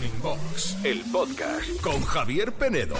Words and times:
Morning 0.00 0.22
Box, 0.22 0.76
el 0.82 1.02
podcast 1.12 1.80
con 1.82 2.02
Javier 2.02 2.52
Penedo. 2.52 2.96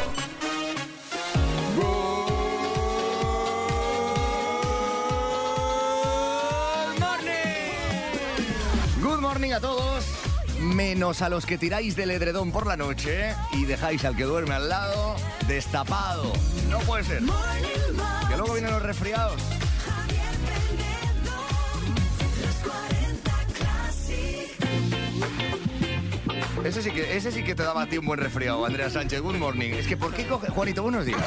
Good 9.01 9.19
morning 9.19 9.53
a 9.53 9.61
todos, 9.61 10.05
menos 10.61 11.23
a 11.23 11.31
los 11.31 11.47
que 11.47 11.57
tiráis 11.57 11.97
del 11.97 12.11
edredón 12.11 12.53
por 12.53 12.67
la 12.67 12.77
noche 12.77 13.35
y 13.53 13.65
dejáis 13.65 14.05
al 14.05 14.15
que 14.15 14.25
duerme 14.25 14.57
al 14.57 14.69
lado 14.69 15.17
destapado. 15.49 16.31
No 16.69 16.81
puede 16.81 17.05
ser. 17.05 17.23
Que 18.29 18.37
luego 18.37 18.53
vienen 18.53 18.73
los 18.73 18.83
resfriados. 18.83 19.41
Ese 26.65 26.83
sí, 26.83 26.91
que, 26.91 27.17
ese 27.17 27.33
sí 27.33 27.43
que 27.43 27.55
te 27.55 27.63
daba 27.63 27.83
a 27.83 27.87
ti 27.87 27.97
un 27.99 28.05
buen 28.07 28.21
resfriado, 28.21 28.65
Andrea 28.67 28.91
Sánchez. 28.91 29.21
Good 29.23 29.37
morning. 29.37 29.71
Es 29.71 29.87
que, 29.87 29.97
¿por 29.97 30.13
qué 30.13 30.27
coge... 30.27 30.49
Juanito, 30.49 30.83
buenos 30.83 31.07
días. 31.07 31.21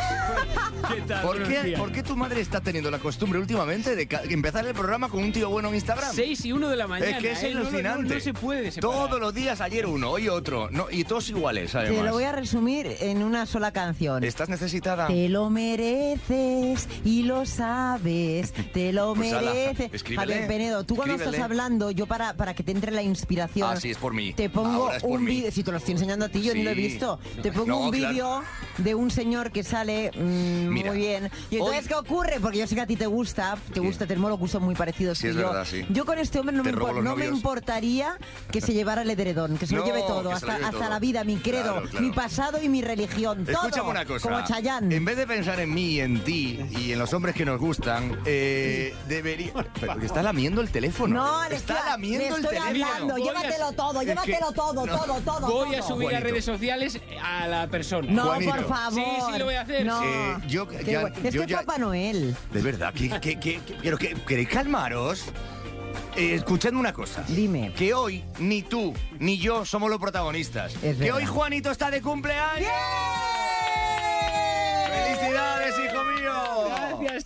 ¿Qué 0.94 1.02
tal? 1.02 1.22
¿Por 1.22 1.44
qué, 1.44 1.64
días. 1.64 1.80
por 1.80 1.91
qué 1.91 2.04
tu 2.04 2.16
madre 2.16 2.40
está 2.40 2.62
teniendo 2.62 2.91
la 2.91 3.00
costumbre 3.00 3.40
últimamente 3.40 3.96
de 3.96 4.08
empezar 4.30 4.66
el 4.68 4.74
programa 4.74 5.10
con 5.10 5.24
un 5.24 5.32
tío 5.34 5.50
bueno 5.50 5.70
en 5.70 5.76
Instagram? 5.76 6.14
6 6.14 6.46
y 6.46 6.52
1 6.52 6.70
de 6.70 6.76
la 6.76 6.88
mañana. 6.88 7.18
Es 7.18 7.22
que 7.24 7.32
es 7.32 7.44
¿eh? 7.44 7.50
No, 7.54 7.62
no, 7.62 7.68
alucinante. 7.68 8.10
No, 8.10 8.14
no 8.16 8.20
se 8.20 8.34
puede 8.34 8.72
separar. 8.72 9.08
Todos 9.08 9.20
los 9.20 9.34
días, 9.34 9.60
ayer 9.60 9.86
uno, 9.88 10.12
hoy 10.12 10.30
otro. 10.30 10.70
No, 10.72 10.86
y 10.91 11.04
todos 11.04 11.27
iguales, 11.30 11.74
además. 11.74 11.98
Te 11.98 12.04
lo 12.05 12.12
voy 12.13 12.24
a 12.26 12.32
resumir 12.32 12.96
en 13.00 13.24
una 13.24 13.46
sola 13.48 13.72
canción. 13.72 14.24
¿Estás 14.24 14.50
necesitada? 14.50 15.08
Te 15.08 15.30
lo 15.30 15.50
mereces 15.50 16.88
y 17.04 17.24
lo 17.24 17.46
sabes, 17.46 18.54
te 18.72 18.94
lo 18.94 19.16
Pues 19.16 19.32
mereces. 19.32 19.94
escríbele, 19.94 20.34
Javier 20.34 20.48
Penedo, 20.48 20.84
tú 20.84 20.96
cuando 20.96 21.16
escríbele. 21.16 21.38
estás 21.38 21.50
hablando, 21.50 21.91
yo 21.91 22.05
para, 22.05 22.34
para 22.36 22.54
que 22.54 22.63
te 22.63 22.72
entre 22.72 22.91
la 22.91 23.02
inspiración. 23.02 23.70
Ah, 23.72 23.80
sí, 23.80 23.90
es 23.90 23.98
por 23.98 24.13
mí. 24.13 24.34
Te 24.34 24.50
pongo 24.50 24.84
Ahora 24.84 24.98
es 24.98 25.04
por 25.04 25.23
un 25.23 25.27
vídeo, 25.30 25.52
si 25.52 25.63
te 25.63 25.72
lo 25.72 25.77
estoy 25.77 25.94
enseñando 25.94 26.26
a 26.26 26.30
ti, 26.30 26.41
yo 26.41 26.54
ni 26.54 26.63
lo 26.63 26.72
he 26.72 26.76
Sí. 26.76 26.82
visto. 26.82 27.20
Te 27.41 27.52
pongo 27.52 27.66
No, 27.68 27.80
un 27.80 27.91
claro. 27.91 28.09
vídeo 28.13 28.44
de 28.77 28.96
un 28.96 29.12
señor 29.12 29.52
que 29.52 29.63
sale 29.63 30.12
mm, 30.16 30.68
Mira, 30.70 30.91
muy 30.91 30.99
bien. 30.99 31.32
Y 31.49 31.57
entonces, 31.57 31.82
hoy- 31.84 31.88
¿qué 31.88 31.96
ocurre? 31.96 32.40
Porque 32.41 32.57
yo 32.60 32.68
sé 32.68 32.76
que 32.76 32.82
a 32.82 32.88
ti 32.88 32.96
te 32.96 33.05
gusta, 33.07 33.57
te 33.74 33.79
Sí. 33.79 33.85
gusta, 33.85 34.05
tenemos 34.05 34.29
los 34.29 34.40
gustos 34.40 34.62
muy 34.62 34.76
parecidos 34.76 35.18
Sí, 35.18 35.27
es 35.27 35.35
yo. 35.35 35.48
verdad, 35.48 35.66
sí. 35.70 35.85
Yo 35.90 36.05
con 36.05 36.18
este 36.20 36.40
hombre 36.40 36.55
no, 36.55 36.63
me, 36.63 36.71
impor- 36.74 37.01
no 37.04 37.16
me 37.16 37.26
importaría 37.26 38.18
que 38.51 38.62
se 38.62 38.74
llevara 38.74 39.01
el 39.04 39.10
edredón, 39.10 39.57
que 39.57 39.68
se 39.68 39.74
No, 39.76 39.82
lo 39.82 39.85
lleve 39.88 40.01
todo, 40.01 40.32
hasta, 40.32 40.54
lleve 40.54 40.66
hasta 40.66 40.77
todo. 40.79 40.90
la 40.90 40.99
vida, 40.99 41.24
mi 41.24 41.38
credo, 41.38 41.74
Claro, 41.74 41.90
claro. 41.90 42.05
mi 42.05 42.12
pasado 42.13 42.62
y 42.62 42.70
mi 42.70 42.82
religión. 42.82 43.46
Todo, 43.46 43.54
Escúchame 43.68 43.90
una 43.90 44.05
cosa. 44.05 44.29
Como 44.29 44.46
Chayanne. 44.46 44.96
En 44.96 45.05
vez 45.05 45.18
de 45.18 45.27
pensar 45.27 45.60
en 45.60 45.74
mí 45.74 45.84
y 45.94 45.99
en 46.01 46.24
ti 46.24 46.60
y 46.79 46.91
en 46.91 46.99
los 46.99 47.13
hombres 47.13 47.35
que 47.35 47.46
nos 47.46 47.60
gustan, 47.60 48.20
eh, 48.26 48.94
debería. 49.07 49.51
Pero 49.79 49.98
que 49.99 50.05
está 50.05 50.21
lamiendo 50.24 50.62
el 50.62 50.70
teléfono. 50.70 51.16
No, 51.16 51.49
le 51.49 51.55
está 51.55 51.76
estoy- 51.76 51.90
lamiendo 51.91 52.20
le 52.20 52.27
el 52.27 52.35
estoy 52.46 52.57
teléfono. 52.57 52.85
hablando. 52.94 53.18
Llévatelo 53.18 53.71
todo, 53.74 54.01
llévatelo 54.04 54.51
todo, 54.51 54.85
no. 54.85 55.04
Todo, 55.22 55.40
todo. 55.40 55.66
Voy 55.66 55.76
a 55.76 55.82
subir 55.82 56.16
a 56.16 56.20
redes 56.20 56.46
sociales 56.46 57.00
a 57.24 57.48
la 57.48 57.68
persona. 57.68 58.08
No, 58.12 58.24
Juanito. 58.26 58.52
por 58.56 58.68
favor. 58.68 58.94
Sí, 58.94 59.06
sí 59.34 59.40
lo 59.40 59.46
voy 59.46 59.56
a 59.56 59.62
hacer. 59.62 59.86
No. 59.86 60.04
Eh, 60.04 60.36
yo- 60.48 60.68
Qué 60.68 60.84
ya- 60.84 61.02
es 61.24 61.34
yo 61.34 61.42
que 61.42 61.48
ya- 61.48 61.58
Papá 61.60 61.78
Noel. 61.78 62.36
De 62.52 62.62
verdad, 62.62 62.94
que, 62.94 63.10
que, 63.20 63.40
que- 63.40 63.60
que- 63.62 63.76
pero 63.82 63.98
que- 63.98 64.16
¿queréis 64.28 64.50
calmaros? 64.50 65.25
Eh, 66.16 66.36
escuchadme 66.36 66.80
una 66.80 66.94
cosa. 66.94 67.24
Dime. 67.28 67.74
Que 67.74 67.94
hoy 67.94 68.24
ni 68.40 68.62
tú 68.62 68.94
ni 69.19 69.38
yo 69.40 69.66
somos 69.66 69.90
los 69.90 70.00
protagonistas. 70.00 70.74
Es 70.75 70.80
que 70.81 70.94
verdad. 70.94 71.16
hoy 71.18 71.25
Juanito 71.25 71.72
está 71.72 71.90
de 71.90 72.02
cumpleaños. 72.02 72.69
¡Felicidades, 74.91 75.62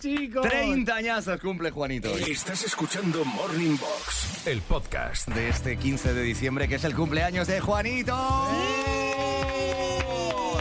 chicos. 0.00 0.42
30 0.48 0.94
añazos 0.94 1.40
cumple 1.40 1.70
Juanito. 1.70 2.08
Estás 2.18 2.64
escuchando 2.64 3.24
Morning 3.24 3.76
Box, 3.78 4.46
el 4.46 4.60
podcast. 4.62 5.28
de 5.28 5.48
este 5.48 5.76
15 5.76 6.14
de 6.14 6.22
diciembre, 6.22 6.68
que 6.68 6.76
es 6.76 6.84
el 6.84 6.94
cumpleaños 6.94 7.46
de 7.48 7.60
Juanito. 7.60 8.16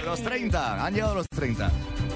Los 0.03 0.23
30, 0.23 0.85
han 0.85 0.93
llegado 0.93 1.15
los 1.15 1.27
30. 1.29 1.71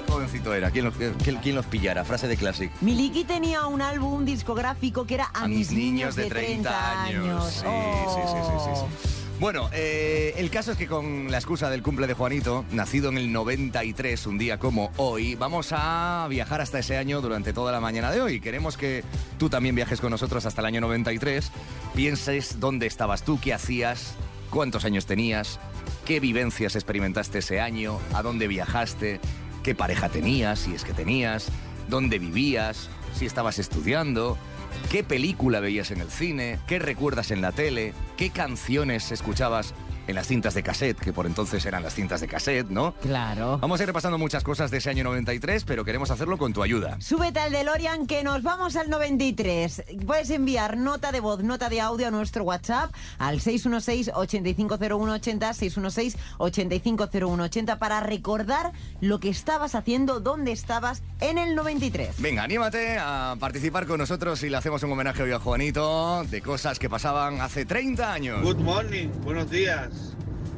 Jovencito 0.08 0.52
era, 0.54 0.70
¿quién 0.70 0.84
los, 0.86 0.94
quién- 1.22 1.36
quién 1.38 1.54
los 1.54 1.66
pillara? 1.66 2.04
Frase 2.04 2.26
de 2.26 2.36
Classic. 2.36 2.70
Miliki 2.80 3.24
tenía 3.24 3.66
un 3.66 3.82
álbum 3.82 4.24
discográfico 4.24 5.06
que 5.06 5.14
era 5.14 5.30
A, 5.34 5.44
A 5.44 5.48
mis 5.48 5.70
niños 5.70 6.16
de 6.16 6.26
30 6.26 7.02
años. 7.04 7.52
Sí, 7.52 7.60
sí, 7.60 8.20
sí, 8.26 8.38
sí, 8.42 8.58
sí, 8.64 9.08
sí. 9.08 9.21
Bueno, 9.42 9.68
eh, 9.72 10.34
el 10.36 10.50
caso 10.50 10.70
es 10.70 10.78
que 10.78 10.86
con 10.86 11.28
la 11.28 11.36
excusa 11.36 11.68
del 11.68 11.82
cumple 11.82 12.06
de 12.06 12.14
Juanito, 12.14 12.64
nacido 12.70 13.08
en 13.08 13.18
el 13.18 13.32
93, 13.32 14.28
un 14.28 14.38
día 14.38 14.60
como 14.60 14.92
hoy, 14.98 15.34
vamos 15.34 15.70
a 15.72 16.28
viajar 16.30 16.60
hasta 16.60 16.78
ese 16.78 16.96
año 16.96 17.20
durante 17.20 17.52
toda 17.52 17.72
la 17.72 17.80
mañana 17.80 18.12
de 18.12 18.22
hoy. 18.22 18.40
Queremos 18.40 18.76
que 18.76 19.02
tú 19.40 19.50
también 19.50 19.74
viajes 19.74 20.00
con 20.00 20.12
nosotros 20.12 20.46
hasta 20.46 20.60
el 20.60 20.66
año 20.66 20.80
93, 20.82 21.50
pienses 21.92 22.60
dónde 22.60 22.86
estabas 22.86 23.24
tú, 23.24 23.40
qué 23.40 23.52
hacías, 23.52 24.14
cuántos 24.48 24.84
años 24.84 25.06
tenías, 25.06 25.58
qué 26.04 26.20
vivencias 26.20 26.76
experimentaste 26.76 27.40
ese 27.40 27.60
año, 27.60 27.98
a 28.14 28.22
dónde 28.22 28.46
viajaste, 28.46 29.18
qué 29.64 29.74
pareja 29.74 30.08
tenías, 30.08 30.60
si 30.60 30.72
es 30.72 30.84
que 30.84 30.92
tenías, 30.92 31.48
dónde 31.88 32.20
vivías, 32.20 32.90
si 33.18 33.26
estabas 33.26 33.58
estudiando, 33.58 34.38
qué 34.82 35.04
película 35.04 35.60
veías 35.60 35.90
en 35.90 36.00
el 36.00 36.10
cine, 36.10 36.58
qué 36.66 36.78
recuerdas 36.78 37.30
en 37.30 37.40
la 37.40 37.52
tele, 37.52 37.94
qué 38.16 38.30
canciones 38.30 39.12
escuchabas 39.12 39.74
en 40.06 40.14
las 40.14 40.26
cintas 40.26 40.54
de 40.54 40.62
cassette, 40.62 40.98
que 40.98 41.12
por 41.12 41.26
entonces 41.26 41.64
eran 41.66 41.82
las 41.82 41.94
cintas 41.94 42.20
de 42.20 42.28
cassette, 42.28 42.68
¿no? 42.68 42.94
Claro. 43.02 43.58
Vamos 43.58 43.80
a 43.80 43.82
ir 43.82 43.86
repasando 43.86 44.18
muchas 44.18 44.44
cosas 44.44 44.70
de 44.70 44.78
ese 44.78 44.90
año 44.90 45.04
93, 45.04 45.64
pero 45.64 45.84
queremos 45.84 46.10
hacerlo 46.10 46.38
con 46.38 46.52
tu 46.52 46.62
ayuda. 46.62 47.00
Súbete 47.00 47.40
al 47.40 47.52
DeLorean 47.52 48.06
que 48.06 48.24
nos 48.24 48.42
vamos 48.42 48.76
al 48.76 48.90
93. 48.90 49.84
Puedes 50.06 50.30
enviar 50.30 50.76
nota 50.76 51.12
de 51.12 51.20
voz, 51.20 51.42
nota 51.42 51.68
de 51.68 51.80
audio 51.80 52.08
a 52.08 52.10
nuestro 52.10 52.44
WhatsApp 52.44 52.92
al 53.18 53.40
616-850180, 53.40 56.16
616-850180 56.38 57.78
para 57.78 58.00
recordar 58.00 58.72
lo 59.00 59.20
que 59.20 59.28
estabas 59.28 59.74
haciendo, 59.74 60.20
dónde 60.20 60.52
estabas 60.52 61.02
en 61.20 61.38
el 61.38 61.54
93. 61.54 62.20
Venga, 62.20 62.42
anímate 62.42 62.98
a 62.98 63.36
participar 63.38 63.86
con 63.86 63.98
nosotros 63.98 64.42
y 64.42 64.50
le 64.50 64.56
hacemos 64.56 64.82
un 64.82 64.92
homenaje 64.92 65.22
hoy 65.22 65.32
a 65.32 65.38
Juanito 65.38 66.24
de 66.24 66.42
cosas 66.42 66.78
que 66.78 66.90
pasaban 66.90 67.40
hace 67.40 67.64
30 67.64 68.12
años. 68.12 68.42
Good 68.42 68.58
morning, 68.58 69.08
buenos 69.22 69.50
días. 69.50 70.01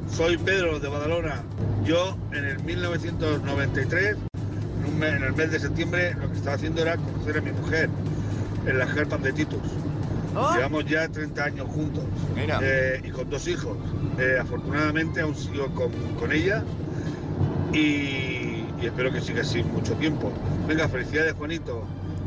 Soy 0.09 0.37
Pedro 0.37 0.79
de 0.79 0.87
Badalona. 0.87 1.43
Yo 1.83 2.17
en 2.31 2.45
el 2.45 2.63
1993, 2.63 4.15
en, 4.15 4.85
un 4.93 4.99
mes- 4.99 5.13
en 5.15 5.23
el 5.23 5.33
mes 5.33 5.51
de 5.51 5.59
septiembre, 5.59 6.15
lo 6.19 6.29
que 6.31 6.37
estaba 6.37 6.55
haciendo 6.55 6.81
era 6.81 6.97
conocer 6.97 7.37
a 7.37 7.41
mi 7.41 7.51
mujer 7.51 7.89
en 8.65 8.77
las 8.77 8.93
carpas 8.93 9.21
de 9.23 9.33
Titus. 9.33 9.59
Oh. 10.35 10.53
Llevamos 10.55 10.85
ya 10.85 11.07
30 11.07 11.43
años 11.43 11.67
juntos 11.67 12.03
Mira. 12.35 12.59
eh, 12.61 13.01
y 13.03 13.09
con 13.09 13.29
dos 13.29 13.47
hijos. 13.47 13.77
Eh, 14.19 14.37
afortunadamente 14.39 15.21
aún 15.21 15.35
sigo 15.35 15.67
con, 15.73 15.91
con 16.19 16.31
ella 16.31 16.63
y, 17.73 17.77
y 17.77 18.81
espero 18.85 19.11
que 19.11 19.21
siga 19.21 19.41
así 19.41 19.63
mucho 19.63 19.93
tiempo. 19.95 20.31
Venga, 20.67 20.87
felicidades 20.89 21.33
Juanito 21.33 21.83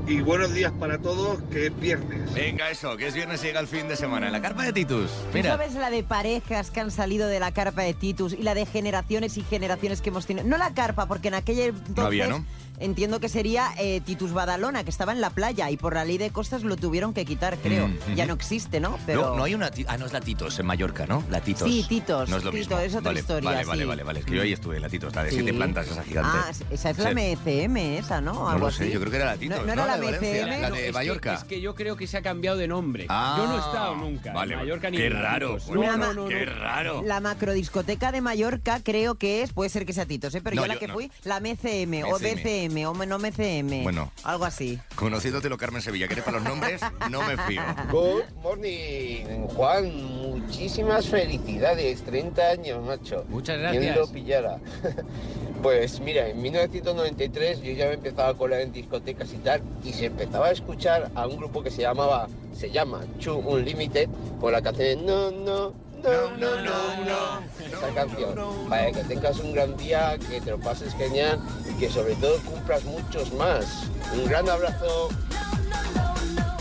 y 0.08 0.22
buenos 0.22 0.54
días 0.54 0.72
para 0.80 0.98
todos, 0.98 1.38
que 1.50 1.66
es 1.66 1.80
viernes. 1.80 2.32
Venga, 2.32 2.70
eso, 2.70 2.96
que 2.96 3.08
es 3.08 3.14
viernes 3.14 3.42
y 3.42 3.48
llega 3.48 3.60
el 3.60 3.66
fin 3.66 3.88
de 3.88 3.96
semana. 3.96 4.30
La 4.30 4.41
carpa 4.41 4.64
de 4.64 4.72
Titus. 4.72 5.10
¿Tú 5.10 5.34
Mira. 5.34 5.50
sabes 5.50 5.74
la 5.74 5.91
de 5.91 6.02
parejas 6.02 6.70
que 6.70 6.80
han 6.80 6.91
salido 6.91 7.28
de 7.28 7.38
la 7.41 7.52
carpa 7.52 7.82
de 7.82 7.92
Titus 7.92 8.32
y 8.32 8.42
la 8.42 8.54
de 8.54 8.64
generaciones 8.64 9.36
y 9.36 9.42
generaciones 9.42 10.00
que 10.00 10.08
hemos 10.08 10.26
tenido? 10.26 10.46
No 10.46 10.56
la 10.56 10.72
carpa, 10.72 11.06
porque 11.06 11.28
en 11.28 11.34
aquella 11.34 11.66
entonces 11.66 12.04
había, 12.04 12.26
¿no? 12.26 12.44
Entiendo 12.81 13.21
que 13.21 13.28
sería 13.28 13.71
eh, 13.78 14.00
Titus 14.00 14.33
Badalona, 14.33 14.84
que 14.84 14.91
estaba 14.91 15.12
en 15.12 15.21
la 15.21 15.31
playa 15.31 15.71
y 15.71 15.77
por 15.77 15.94
la 15.94 16.05
ley 16.05 16.19
de 16.19 16.31
costas 16.31 16.62
lo 16.62 16.77
tuvieron 16.77 17.12
que 17.15 17.25
quitar, 17.25 17.56
creo. 17.59 17.89
Mm, 17.89 18.15
Ya 18.15 18.27
no 18.27 18.34
existe, 18.34 18.81
¿no? 18.81 18.99
Pero 19.06 19.22
No, 19.31 19.37
no 19.37 19.44
hay 19.44 19.55
una... 19.55 19.71
Ah, 19.87 19.97
no 19.99 20.06
es 20.06 20.12
la 20.12 20.21
Titos 20.21 20.59
en 20.59 20.66
Mallorca, 20.66 21.06
¿no? 21.06 21.25
La 21.31 21.41
Titos. 21.41 21.69
Sí, 21.69 21.84
Titos, 21.88 22.28
No 22.28 22.37
es 22.38 22.44
lo 22.44 22.50
Tito, 22.50 22.59
mismo. 22.77 22.78
es 22.78 22.94
otra 22.94 23.11
vale, 23.11 23.21
historia, 23.21 23.50
Vale, 23.50 23.65
vale, 23.65 23.83
sí. 23.83 23.88
vale, 23.88 24.03
vale. 24.03 24.21
Es 24.21 24.27
que 24.27 24.34
yo 24.37 24.43
ahí 24.43 24.53
estuve 24.53 24.77
en 24.77 24.83
la 24.83 24.88
Titos, 24.88 25.15
la 25.15 25.25
de 25.25 25.31
siete 25.31 25.50
Sí. 25.50 25.56
plantas, 25.56 25.88
esa 25.88 26.03
gigante. 26.03 26.31
Ah, 26.34 26.50
esa 26.71 26.91
es 26.91 26.99
la. 26.99 27.11
MCM, 27.12 27.77
esa, 27.99 28.21
¿no? 28.21 28.33
No 28.50 28.59
lo 28.59 28.71
sé, 28.71 28.84
así. 28.84 28.93
yo 28.93 29.00
creo 29.00 29.11
que 29.11 29.17
era 29.17 29.27
la 29.27 29.37
Titos. 29.37 29.59
No, 29.59 29.67
no 29.67 29.72
era 29.72 29.87
la 29.87 29.97
MCM. 29.97 30.61
La 30.61 30.71
de 30.71 30.78
es 30.78 30.84
que- 30.87 30.93
Mallorca. 30.93 31.34
es 31.34 31.44
que 31.44 31.61
yo 31.61 31.75
creo 31.75 31.97
que 31.97 32.06
se 32.06 32.17
ha 32.17 32.22
cambiado 32.22 32.56
de 32.56 32.69
nombre. 32.69 33.06
Ah, 33.09 33.34
yo 33.38 33.47
no 33.47 33.55
he 33.56 33.59
estado 33.59 33.97
nunca. 33.97 34.33
vale, 34.33 34.55
en 34.55 34.61
Mallorca 34.61 34.91
ni 34.91 34.97
qué 34.99 35.06
en 35.06 35.12
raro, 35.15 35.56
Titos. 35.56 35.71
No, 35.71 35.81
Una 35.81 35.97
no, 35.97 36.15
no, 36.15 36.28
Qué 36.28 36.44
raro. 36.44 37.03
La 37.05 37.21
macrodiscoteca 37.21 38.12
de 38.12 38.20
Mallorca 38.20 38.81
creo 38.82 39.14
que 39.17 39.43
es, 39.43 39.52
puede 39.52 39.70
ser 39.70 39.87
que 39.87 39.93
sea 39.93 40.06
Titos, 40.06 40.35
¿eh? 40.35 40.41
pero 40.43 40.56
No, 40.56 40.62
yo 40.62 40.69
la 40.69 40.79
que 40.79 40.88
fui, 40.88 41.11
la 41.25 41.41
MCM, 41.41 42.05
o 42.05 42.19
MCM. 42.19 42.68
DCM 42.69 42.87
o 42.87 43.06
no 43.06 43.19
MCM. 43.19 43.82
Bueno. 43.82 44.12
Algo 44.25 44.44
así. 44.44 44.79
Conociéndote 44.94 45.49
lo 45.49 45.56
Carmen 45.59 45.82
Sevilla, 45.82 46.06
que 46.06 46.15
eres 46.15 46.25
para 46.25 46.38
los 46.38 46.49
nombres, 46.49 46.81
no 47.11 47.23
me 47.23 47.37
fío. 47.37 47.62
Good 47.91 48.25
morning, 48.43 49.47
Juan. 49.55 50.05
Muchísimas 50.05 51.06
felicidades. 51.06 52.03
30 52.03 52.43
años, 52.43 52.85
macho. 52.85 53.25
Muchas 53.29 53.56
¿Quién 53.59 53.82
gracias. 53.82 53.97
lo 53.97 54.12
pillara? 54.12 54.59
Pues 55.62 55.99
mira, 55.99 56.29
en 56.29 56.41
1993 56.41 57.62
yo 57.62 57.73
ya 57.73 57.87
me 57.87 57.94
empezaba 57.94 58.29
a 58.29 58.35
colar 58.35 58.61
en 58.61 58.73
discotecas 58.73 59.32
y 59.32 59.38
tal, 59.38 59.61
y 59.82 59.93
se 59.93 60.06
empezaba 60.06 60.47
a 60.47 60.50
escuchar 60.53 61.11
a 61.17 61.26
un 61.26 61.37
grupo 61.37 61.64
que 61.64 61.71
se 61.73 61.82
llamaba, 61.82 62.29
se 62.55 62.71
llama 62.71 63.00
Chu 63.19 63.35
Unlimited, 63.35 64.09
con 64.41 64.53
la 64.53 64.62
canción 64.62 65.05
No, 65.05 65.32
no, 65.32 65.75
no, 66.03 66.31
no, 66.37 66.62
no, 66.62 67.05
no. 67.05 67.43
Esa 67.65 67.95
canción. 67.95 68.69
Para 68.69 68.93
que 68.93 69.05
tengas 69.05 69.39
un 69.39 69.53
gran 69.53 69.77
día, 69.77 70.19
que 70.19 70.41
te 70.41 70.50
lo 70.50 70.59
pases 70.59 70.95
genial 70.95 71.41
y 71.69 71.79
que 71.79 71.91
sobre 71.91 72.15
todo 72.17 72.39
cumplas 72.43 72.85
muchos 72.85 73.33
más. 73.35 73.85
Un 74.15 74.27
gran 74.27 74.49
abrazo. 74.49 75.09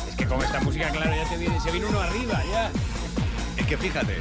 Es 0.08 0.16
que 0.16 0.26
con 0.26 0.42
esta 0.42 0.60
música, 0.62 0.90
claro, 0.90 1.16
ya 1.16 1.30
te 1.30 1.38
viene, 1.38 1.60
se 1.60 1.72
viene 1.72 1.88
uno 1.88 2.00
arriba, 2.00 2.44
ya. 2.52 2.72
Es 3.58 3.66
que 3.66 3.78
fíjate, 3.78 4.16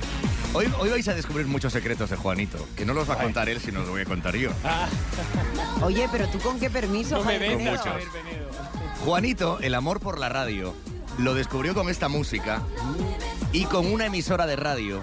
Hoy, 0.53 0.73
hoy 0.79 0.89
vais 0.89 1.07
a 1.09 1.13
descubrir 1.13 1.47
muchos 1.47 1.71
secretos 1.71 2.09
de 2.09 2.17
Juanito, 2.17 2.59
que 2.77 2.87
no 2.87 2.95
los 2.95 3.11
va 3.11 3.15
a 3.15 3.19
contar 3.19 3.49
él, 3.51 3.61
sino 3.61 3.81
los 3.81 3.91
voy 3.91 4.01
a 4.01 4.05
contar 4.07 4.35
yo. 4.37 4.51
Oye, 5.83 6.09
pero 6.11 6.27
tú 6.29 6.39
con 6.39 6.59
qué 6.59 6.71
permiso, 6.71 7.19
No 7.19 7.25
me. 7.25 7.77
Juanito, 9.05 9.59
el 9.61 9.75
amor 9.75 10.01
por 10.01 10.19
la 10.19 10.31
radio, 10.31 10.75
lo 11.19 11.35
descubrió 11.35 11.75
con 11.75 11.89
esta 11.89 12.09
música 12.09 12.63
y 13.53 13.65
con 13.65 13.87
una 13.93 14.07
emisora 14.07 14.47
de 14.47 14.57
radio 14.57 15.03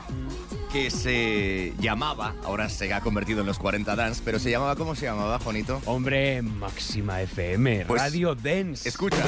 que 0.72 0.90
se 0.90 1.74
llamaba, 1.80 2.34
ahora 2.44 2.68
se 2.68 2.92
ha 2.94 3.02
convertido 3.02 3.42
en 3.42 3.46
los 3.48 3.60
40 3.60 3.96
Dance, 3.96 4.22
pero 4.26 4.40
se 4.40 4.50
llamaba, 4.50 4.76
¿cómo 4.76 4.96
se 4.96 5.06
llamaba, 5.06 5.38
Juanito? 5.38 5.80
Hombre, 5.86 6.42
Máxima 6.42 7.22
FM, 7.22 7.86
Pues, 7.86 8.02
Radio 8.02 8.34
Dance. 8.34 8.90
Escucha. 8.90 9.24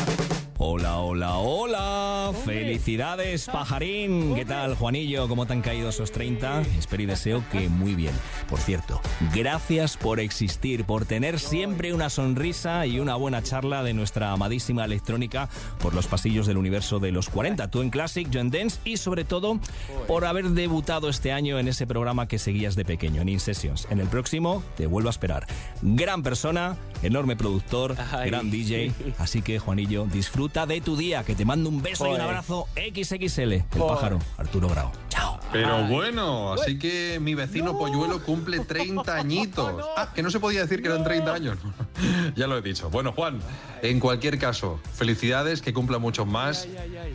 Hola, 0.58 0.98
hola, 0.98 1.36
hola. 1.36 1.85
Felicidades, 2.34 3.46
pajarín. 3.46 4.36
¿Qué 4.36 4.46
tal, 4.46 4.76
Juanillo? 4.76 5.28
¿Cómo 5.28 5.46
te 5.46 5.54
han 5.54 5.62
caído 5.62 5.90
esos 5.90 6.12
30? 6.12 6.62
Espero 6.78 7.04
y 7.04 7.06
deseo 7.06 7.44
que 7.52 7.70
muy 7.70 7.96
bien. 7.96 8.14
Por 8.50 8.60
cierto, 8.60 9.02
gracias 9.34 9.98
por 9.98 10.20
existir, 10.20 10.86
por 10.86 11.06
tener 11.06 11.40
siempre 11.40 11.94
una 11.94 12.10
sonrisa 12.10 12.86
y 12.86 13.00
una 13.00 13.16
buena 13.16 13.44
charla 13.44 13.84
de 13.84 13.94
nuestra 13.94 14.32
amadísima 14.32 14.86
electrónica 14.86 15.50
por 15.80 15.94
los 15.94 16.08
pasillos 16.08 16.48
del 16.48 16.58
universo 16.58 17.00
de 17.00 17.12
los 17.12 17.30
40. 17.30 17.70
Tú 17.70 17.82
en 17.82 17.90
Classic, 17.90 18.30
yo 18.30 18.40
en 18.40 18.52
Dance 18.52 18.80
y 18.86 18.98
sobre 18.98 19.24
todo 19.24 19.60
por 20.08 20.26
haber 20.26 20.50
debutado 20.50 21.10
este 21.10 21.32
año 21.32 21.60
en 21.60 21.68
ese 21.68 21.88
programa 21.88 22.28
que 22.28 22.40
seguías 22.40 22.76
de 22.76 22.86
pequeño, 22.86 23.22
en 23.22 23.30
InSessions. 23.30 23.88
En 23.90 24.00
el 24.00 24.08
próximo 24.08 24.64
te 24.78 24.88
vuelvo 24.88 25.10
a 25.10 25.12
esperar. 25.12 25.46
Gran 25.82 26.24
persona, 26.24 26.78
enorme 27.04 27.36
productor, 27.36 27.96
Ay. 28.12 28.30
gran 28.30 28.50
DJ. 28.50 28.92
Así 29.18 29.42
que, 29.42 29.60
Juanillo, 29.60 30.08
disfruta 30.12 30.66
de 30.66 30.82
tu 30.82 30.96
día. 30.96 31.24
Que 31.24 31.36
te 31.36 31.46
mando 31.46 31.70
un 31.70 31.82
beso 31.82 32.15
un 32.16 32.22
abrazo 32.22 32.68
XXL. 32.76 33.52
El 33.54 33.64
pájaro, 33.88 34.20
Arturo 34.38 34.68
Grau. 34.70 34.92
Chao. 35.10 35.40
Pero 35.52 35.76
Ay. 35.76 35.94
bueno, 35.94 36.54
así 36.54 36.78
que 36.80 37.20
mi 37.22 37.36
vecino 37.36 37.78
Polluelo 37.78 38.22
cumple 38.24 38.60
30 38.60 39.16
añitos. 39.16 39.86
Ah, 39.96 40.12
que 40.14 40.22
no 40.24 40.30
se 40.32 40.40
podía 40.40 40.62
decir 40.62 40.82
que 40.82 40.88
eran 40.88 41.04
30 41.04 41.34
años. 41.34 41.58
ya 42.36 42.48
lo 42.48 42.58
he 42.58 42.62
dicho. 42.62 42.90
Bueno, 42.90 43.12
Juan, 43.14 43.40
en 43.82 44.00
cualquier 44.00 44.38
caso, 44.40 44.80
felicidades, 44.94 45.62
que 45.62 45.74
cumpla 45.74 45.98
muchos 45.98 46.28
más 46.28 46.68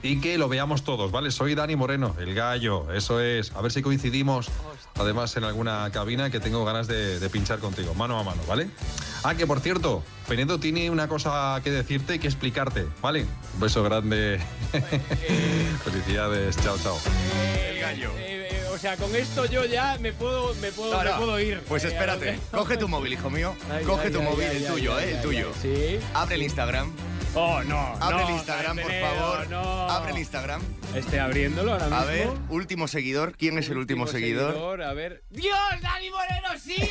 y 0.02 0.20
que 0.20 0.38
lo 0.38 0.48
veamos 0.48 0.84
todos, 0.84 1.10
¿vale? 1.10 1.30
Soy 1.30 1.54
Dani 1.54 1.76
Moreno, 1.76 2.14
el 2.18 2.34
gallo, 2.34 2.92
eso 2.92 3.20
es. 3.20 3.52
A 3.52 3.60
ver 3.62 3.72
si 3.72 3.82
coincidimos, 3.82 4.50
además, 4.96 5.36
en 5.36 5.44
alguna 5.44 5.90
cabina 5.92 6.30
que 6.30 6.40
tengo 6.40 6.64
ganas 6.64 6.86
de, 6.86 7.18
de 7.18 7.30
pinchar 7.30 7.58
contigo, 7.58 7.94
mano 7.94 8.18
a 8.18 8.22
mano, 8.22 8.40
¿vale? 8.48 8.68
Ah, 9.22 9.34
que 9.34 9.46
por 9.46 9.60
cierto, 9.60 10.02
Penedo 10.28 10.58
tiene 10.58 10.90
una 10.90 11.08
cosa 11.08 11.60
que 11.62 11.70
decirte 11.70 12.14
y 12.14 12.18
que 12.18 12.26
explicarte, 12.26 12.86
¿vale? 13.02 13.26
Un 13.54 13.60
beso 13.60 13.82
grande. 13.82 14.40
Felicidades, 15.84 16.56
chao, 16.56 16.78
chao. 16.78 16.96
El 17.70 17.80
gallo. 17.80 18.39
O 18.80 18.82
sea, 18.82 18.96
con 18.96 19.14
esto 19.14 19.44
yo 19.44 19.66
ya 19.66 19.98
me 20.00 20.10
puedo, 20.10 20.54
me 20.54 20.72
puedo, 20.72 20.90
No, 20.96 21.04
me 21.04 21.10
puedo 21.18 21.38
ir. 21.38 21.60
Pues 21.68 21.84
Eh, 21.84 21.88
espérate, 21.88 22.38
coge 22.50 22.78
tu 22.78 22.88
móvil, 22.88 23.12
hijo 23.12 23.28
mío. 23.28 23.54
Ay, 23.70 23.84
Coge 23.84 24.06
ay, 24.06 24.10
tu 24.10 24.20
ay, 24.20 24.24
móvil, 24.24 24.46
el 24.46 24.66
tuyo, 24.66 24.98
¿eh? 24.98 25.12
El 25.16 25.20
tuyo. 25.20 25.52
Sí. 25.60 25.98
Abre 26.14 26.36
el 26.36 26.42
Instagram. 26.44 26.90
Oh, 27.34 27.62
no. 27.62 27.78
Abre 28.00 28.16
no, 28.22 28.28
el 28.28 28.34
Instagram, 28.34 28.76
por 28.78 28.92
favor. 28.92 29.48
No. 29.48 29.60
Abre 29.88 30.10
el 30.12 30.18
Instagram. 30.18 30.60
Estoy 30.94 31.18
abriéndolo 31.20 31.72
ahora 31.72 31.84
mismo. 31.84 31.98
A 32.00 32.04
ver, 32.04 32.28
último 32.48 32.88
seguidor. 32.88 33.36
¿Quién 33.36 33.56
es 33.58 33.68
el 33.68 33.78
último, 33.78 34.08
seguidor? 34.08 34.82
A 34.82 34.92
ver. 34.94 35.22
¡Dios, 35.30 35.56
Dani 35.80 36.10
Moreno, 36.10 36.48
sí! 36.60 36.76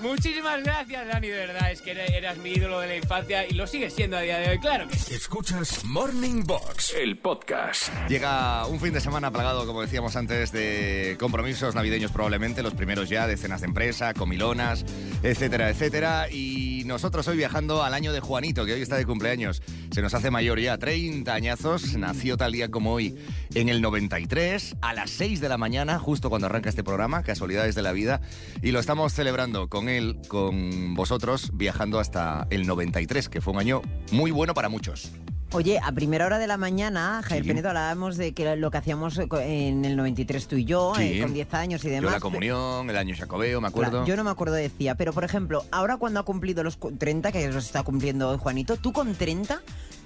Muchísimas 0.00 0.62
gracias, 0.62 1.06
Dani, 1.08 1.28
de 1.28 1.36
verdad. 1.46 1.70
Es 1.72 1.82
que 1.82 1.90
eres- 1.92 2.10
eras 2.10 2.38
mi 2.38 2.50
ídolo 2.50 2.80
de 2.80 2.86
la 2.88 2.96
infancia 2.96 3.46
y 3.46 3.52
lo 3.54 3.66
sigues 3.66 3.94
siendo 3.94 4.16
a 4.16 4.20
día 4.20 4.38
de 4.38 4.50
hoy, 4.50 4.58
claro 4.58 4.86
que 4.88 4.96
sí. 4.96 5.14
Escuchas 5.14 5.84
Morning 5.84 6.44
Box, 6.44 6.94
el 6.94 7.18
podcast. 7.18 7.88
Llega 8.08 8.64
un 8.66 8.80
fin 8.80 8.92
de 8.92 9.00
semana 9.00 9.30
plagado, 9.32 9.66
como 9.66 9.82
decíamos 9.82 10.14
antes, 10.16 10.52
de 10.52 11.16
compromisos 11.18 11.74
navideños 11.74 12.12
probablemente, 12.12 12.62
los 12.62 12.74
primeros 12.74 13.08
ya 13.08 13.26
de 13.26 13.36
cenas 13.36 13.60
de 13.60 13.66
empresa, 13.68 14.14
comilonas, 14.14 14.84
etcétera, 15.22 15.68
etcétera. 15.70 16.26
Y 16.30 16.77
nosotros 16.88 17.28
hoy 17.28 17.36
viajando 17.36 17.84
al 17.84 17.92
año 17.92 18.12
de 18.12 18.20
Juanito, 18.20 18.64
que 18.64 18.72
hoy 18.72 18.80
está 18.80 18.96
de 18.96 19.04
cumpleaños. 19.04 19.62
Se 19.92 20.00
nos 20.00 20.14
hace 20.14 20.30
mayor 20.30 20.58
ya, 20.58 20.78
30 20.78 21.32
añazos, 21.32 21.94
nació 21.96 22.36
tal 22.38 22.52
día 22.52 22.70
como 22.70 22.94
hoy 22.94 23.14
en 23.54 23.68
el 23.68 23.82
93, 23.82 24.76
a 24.80 24.94
las 24.94 25.10
6 25.10 25.40
de 25.40 25.48
la 25.50 25.58
mañana, 25.58 25.98
justo 25.98 26.30
cuando 26.30 26.46
arranca 26.46 26.70
este 26.70 26.82
programa, 26.82 27.22
casualidades 27.22 27.74
de 27.74 27.82
la 27.82 27.92
vida. 27.92 28.22
Y 28.62 28.72
lo 28.72 28.80
estamos 28.80 29.12
celebrando 29.12 29.68
con 29.68 29.88
él, 29.88 30.18
con 30.28 30.94
vosotros, 30.94 31.50
viajando 31.52 32.00
hasta 32.00 32.46
el 32.50 32.66
93, 32.66 33.28
que 33.28 33.40
fue 33.42 33.52
un 33.52 33.60
año 33.60 33.82
muy 34.10 34.30
bueno 34.30 34.54
para 34.54 34.70
muchos. 34.70 35.12
Oye, 35.52 35.80
a 35.82 35.92
primera 35.92 36.26
hora 36.26 36.38
de 36.38 36.46
la 36.46 36.58
mañana, 36.58 37.22
Javier 37.22 37.42
Sí. 37.44 37.48
Penedo, 37.48 37.68
hablábamos 37.70 38.18
de 38.18 38.32
que 38.34 38.54
lo 38.56 38.70
que 38.70 38.76
hacíamos 38.78 39.18
en 39.18 39.84
el 39.86 39.96
93 39.96 40.46
tú 40.46 40.56
y 40.56 40.66
yo, 40.66 40.92
Sí. 40.94 41.18
eh, 41.18 41.22
con 41.22 41.32
10 41.32 41.54
años 41.54 41.82
y 41.84 41.88
Yo 41.88 41.94
demás. 41.94 42.12
la 42.12 42.20
comunión, 42.20 42.90
el 42.90 42.96
año 42.98 43.14
jacobeo, 43.18 43.58
me 43.62 43.68
acuerdo. 43.68 43.90
Claro, 43.92 44.06
yo 44.06 44.16
no 44.16 44.24
me 44.24 44.30
acuerdo 44.30 44.54
decía, 44.54 44.94
pero 44.96 45.14
por 45.14 45.24
ejemplo, 45.24 45.64
ahora 45.70 45.96
cuando 45.96 46.20
ha 46.20 46.22
cumplido 46.22 46.62
los 46.62 46.76
cu- 46.76 46.92
30, 46.92 47.32
que 47.32 47.48
los 47.50 47.64
está 47.64 47.82
cumpliendo 47.82 48.28
hoy 48.28 48.36
Juanito, 48.38 48.76
tú 48.76 48.92
con 48.92 49.14
30, 49.14 49.62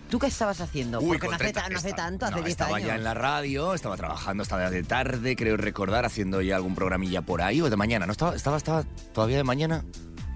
¿tú 0.09 0.21
qué 0.21 0.29
estabas 0.29 0.61
haciendo? 0.61 1.00
Uy, 1.00 1.09
Porque 1.09 1.27
no 1.27 1.33
hace, 1.35 1.39
30 1.45 1.62
ta- 1.62 1.69
no 1.71 1.77
hace 1.79 1.88
esta- 1.88 2.03
tanto, 2.05 2.25
hace 2.27 2.35
no, 2.37 2.41
10 2.43 2.50
estaba 2.53 2.77
años. 2.77 2.87
ya 2.88 2.95
en 2.95 3.03
la 3.03 3.15
radio, 3.15 3.75
estaba 3.75 3.97
trabajando 3.97 4.45
hasta 4.45 4.71
de 4.71 4.85
tarde, 4.85 5.35
creo 5.35 5.56
recordar, 5.56 6.05
haciendo 6.05 6.41
ya 6.41 6.55
algún 6.55 6.77
programilla 6.77 7.23
por 7.23 7.43
ahí, 7.43 7.61
o 7.61 7.69
de 7.69 7.77
mañana, 7.77 8.06
¿no? 8.06 8.12
Estaba, 8.12 8.37
estaba, 8.37 8.59
estaba 8.59 8.85
todavía 9.12 9.38
de 9.38 9.45
mañana. 9.45 9.85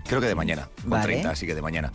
Creo 0.09 0.21
que 0.21 0.27
de 0.29 0.35
mañana, 0.35 0.69
con 0.83 0.91
Vale. 0.91 1.05
30, 1.05 1.31
así 1.31 1.47
que 1.47 1.55
de 1.55 1.63
mañana. 1.63 1.93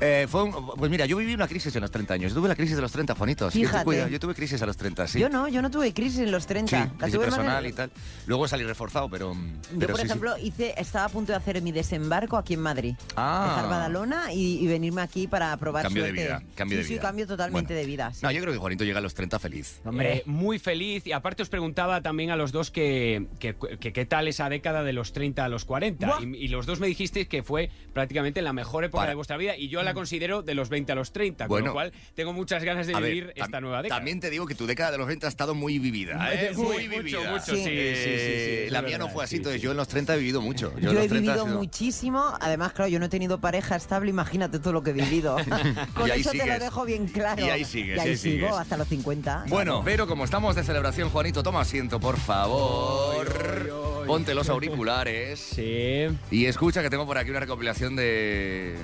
Eh, 0.00 0.26
fue 0.28 0.42
un- 0.44 0.74
pues 0.76 0.90
mira, 0.90 1.06
yo 1.06 1.16
viví 1.16 1.32
una 1.34 1.48
crisis 1.48 1.74
en 1.74 1.80
los 1.82 1.90
30 1.90 2.14
años. 2.14 2.32
Yo 2.32 2.38
tuve 2.40 2.48
la 2.48 2.56
crisis 2.56 2.76
de 2.76 2.82
los 2.82 2.92
30, 2.92 3.14
Juanito. 3.14 3.46
así 3.46 3.60
que 3.62 3.66
tú 3.68 3.90
Fíjate. 3.90 4.10
yo 4.12 4.20
tuve 4.20 4.34
crisis 4.34 4.60
a 4.60 4.66
los 4.66 4.76
30, 4.76 5.06
sí. 5.08 5.18
Yo 5.18 5.28
no, 5.28 5.48
yo 5.48 5.62
no 5.62 5.70
tuve 5.70 5.92
crisis 5.94 6.20
en 6.20 6.30
los 6.30 6.42
Sí, 6.42 6.48
30. 6.48 6.76
La 6.76 6.84
crisis 6.90 7.14
tuve 7.14 7.26
más 7.26 7.34
en- 7.38 7.40
personal 7.40 7.66
y 7.66 7.72
tal. 7.72 7.90
Luego 8.26 8.46
salí 8.48 8.64
reforzado, 8.64 9.08
pero. 9.08 9.34
Yo, 9.34 9.40
pero 9.78 9.92
por 9.92 9.96
sí, 9.96 10.02
sí. 10.02 10.06
ejemplo, 10.06 10.36
hice, 10.38 10.74
estaba 10.76 11.06
a 11.06 11.08
punto 11.08 11.32
de 11.32 11.36
hacer 11.38 11.60
mi 11.62 11.72
desembarco 11.72 12.36
aquí 12.36 12.54
en 12.54 12.60
Madrid. 12.60 12.94
Ah. 13.16 13.46
Dejar 13.54 13.70
Badalona 13.70 14.32
y, 14.32 14.58
y 14.58 14.66
venirme 14.66 15.00
aquí 15.02 15.26
para 15.26 15.56
probar 15.56 15.84
Cambio 15.84 16.04
de 16.04 16.12
vida, 16.12 16.42
cambio 16.54 16.76
sí, 16.78 16.82
de 16.82 16.88
sí, 16.88 16.92
vida. 16.94 17.02
cambio 17.02 17.26
totalmente 17.26 17.72
Bueno. 17.74 17.80
de 17.80 17.86
vida. 17.86 18.12
sí. 18.12 18.20
No, 18.22 18.30
yo 18.30 18.40
creo 18.42 18.52
que 18.52 18.58
Juanito 18.58 18.84
llega 18.84 18.98
a 18.98 19.02
los 19.02 19.14
30 19.14 19.38
feliz. 19.38 19.80
Hombre. 19.84 20.16
Eh, 20.18 20.22
muy 20.26 20.58
feliz 20.58 21.06
y 21.06 21.12
aparte 21.12 21.42
os 21.42 21.48
preguntaba 21.48 22.02
también 22.02 22.30
a 22.30 22.36
los 22.36 22.52
dos 22.52 22.70
que 22.70 23.26
qué 23.40 24.04
tal 24.06 24.28
esa 24.28 24.48
década 24.48 24.82
de 24.82 24.92
los 24.92 25.12
30 25.12 25.44
a 25.44 25.48
los 25.48 25.64
40 25.64 26.06
Buah. 26.06 26.22
y, 26.22 26.36
y 26.44 26.48
los 26.48 26.66
dos 26.66 26.80
me 26.80 26.86
dijisteis 26.88 27.26
que 27.28 27.42
fue 27.42 27.53
prácticamente 27.92 28.42
la 28.42 28.52
mejor 28.52 28.84
época 28.84 29.02
Para- 29.02 29.10
de 29.10 29.14
vuestra 29.16 29.36
vida 29.36 29.56
y 29.56 29.68
yo 29.68 29.82
la 29.82 29.94
considero 29.94 30.42
de 30.42 30.54
los 30.54 30.68
20 30.68 30.92
a 30.92 30.94
los 30.94 31.12
30, 31.12 31.46
con 31.48 31.64
lo 31.64 31.72
cual 31.72 31.92
tengo 32.14 32.32
muchas 32.32 32.62
ganas 32.64 32.86
de 32.86 32.94
ver, 32.94 33.02
vivir 33.04 33.32
esta 33.36 33.60
nueva 33.60 33.82
década. 33.82 33.98
También 33.98 34.20
te 34.20 34.30
digo 34.30 34.46
que 34.46 34.54
tu 34.54 34.66
década 34.66 34.90
de 34.92 34.98
los 34.98 35.06
20 35.06 35.26
ha 35.26 35.28
estado 35.28 35.54
muy 35.54 35.78
vivida, 35.78 36.32
¿eh? 36.34 36.50
Sí, 36.54 36.60
muy 36.60 36.88
mucho, 36.88 37.02
vivida. 37.02 37.30
mucho, 37.32 37.44
sí, 37.46 37.56
sí, 37.56 37.62
sí, 37.64 37.70
Eh, 37.70 38.64
sí, 38.66 38.70
la 38.72 38.82
mía 38.82 38.98
no 38.98 39.08
fue 39.08 39.24
así, 39.24 39.30
sí, 39.32 39.36
entonces 39.36 39.60
sí. 39.60 39.64
yo 39.64 39.70
en 39.70 39.76
los 39.76 39.88
30 39.88 40.14
he 40.14 40.18
vivido 40.18 40.40
mucho. 40.40 40.72
Yo, 40.74 40.80
Yo, 40.80 40.90
en 40.90 40.96
he 40.96 41.00
los 41.00 41.08
30 41.08 41.32
vivido 41.32 41.44
sido- 41.46 41.58
muchísimo. 41.58 42.34
Además, 42.40 42.72
claro, 42.72 42.88
yo 42.88 42.98
no 42.98 43.06
he 43.06 43.08
tenido 43.08 43.38
pareja 43.38 43.76
estable. 43.76 44.10
Imagínate 44.10 44.58
todo 44.58 44.72
lo 44.72 44.82
que 44.82 44.90
he 44.90 44.94
vivido. 44.94 45.36
Con 45.94 46.08
Y 46.08 46.10
ahí 46.10 46.20
eso 46.20 46.30
te 46.32 46.46
lo 46.46 46.58
dejo 46.58 46.84
bien 46.84 47.06
claro. 47.06 47.44
Y 47.46 47.50
ahí 47.50 47.64
sigues, 47.64 47.96
Y 47.96 48.00
ahí 48.00 48.08
ahí 48.10 48.16
sigo 48.16 48.46
sigues. 48.48 48.52
hasta 48.60 48.76
los 48.76 48.88
50. 48.88 49.44
Bueno, 49.48 49.82
pero 49.84 50.06
como 50.06 50.24
estamos 50.24 50.54
de 50.56 50.64
celebración, 50.64 51.10
Juanito, 51.10 51.42
toma 51.42 51.60
asiento, 51.60 52.00
por 52.00 52.18
favor. 52.18 53.93
Ponte 54.06 54.34
los 54.34 54.48
auriculares. 54.50 55.40
Sí. 55.40 56.06
Y 56.30 56.46
escucha 56.46 56.82
que 56.82 56.90
tengo 56.90 57.06
por 57.06 57.18
aquí 57.18 57.30
una 57.30 57.40
recopilación 57.40 57.96
de, 57.96 58.76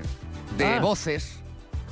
de 0.56 0.64
Ah. 0.64 0.80
voces 0.80 1.32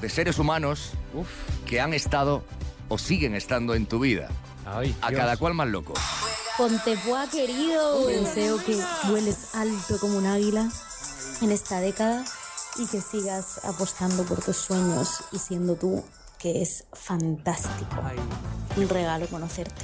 de 0.01 0.09
seres 0.09 0.39
humanos 0.39 0.93
Uf. 1.15 1.27
que 1.67 1.81
han 1.81 1.93
estado 1.95 2.45
o 2.89 2.99
siguen 2.99 3.35
estando 3.35 3.75
en 3.75 3.87
tu 3.87 3.99
vida. 4.01 4.29
Ay, 4.67 4.95
A 5.01 5.09
Dios. 5.11 5.21
cada 5.21 5.37
cual 5.37 5.55
más 5.55 5.69
loco. 5.69 5.95
Pontepua, 6.57 7.29
querido. 7.31 8.07
Deseo 8.07 8.63
que 8.65 8.77
vueles 9.09 9.55
alto 9.55 9.99
como 10.01 10.19
un 10.19 10.27
águila 10.27 10.69
en 11.41 11.53
esta 11.53 11.81
década 11.81 12.25
y 12.79 12.87
que 12.87 13.01
sigas 13.01 13.65
apostando 13.65 14.25
por 14.25 14.43
tus 14.43 14.57
sueños 14.57 15.09
y 15.33 15.39
siendo 15.39 15.75
tú, 15.77 16.05
que 16.38 16.62
es 16.62 16.85
fantástico. 16.92 17.97
Un 18.76 18.88
regalo 18.88 19.26
conocerte. 19.26 19.75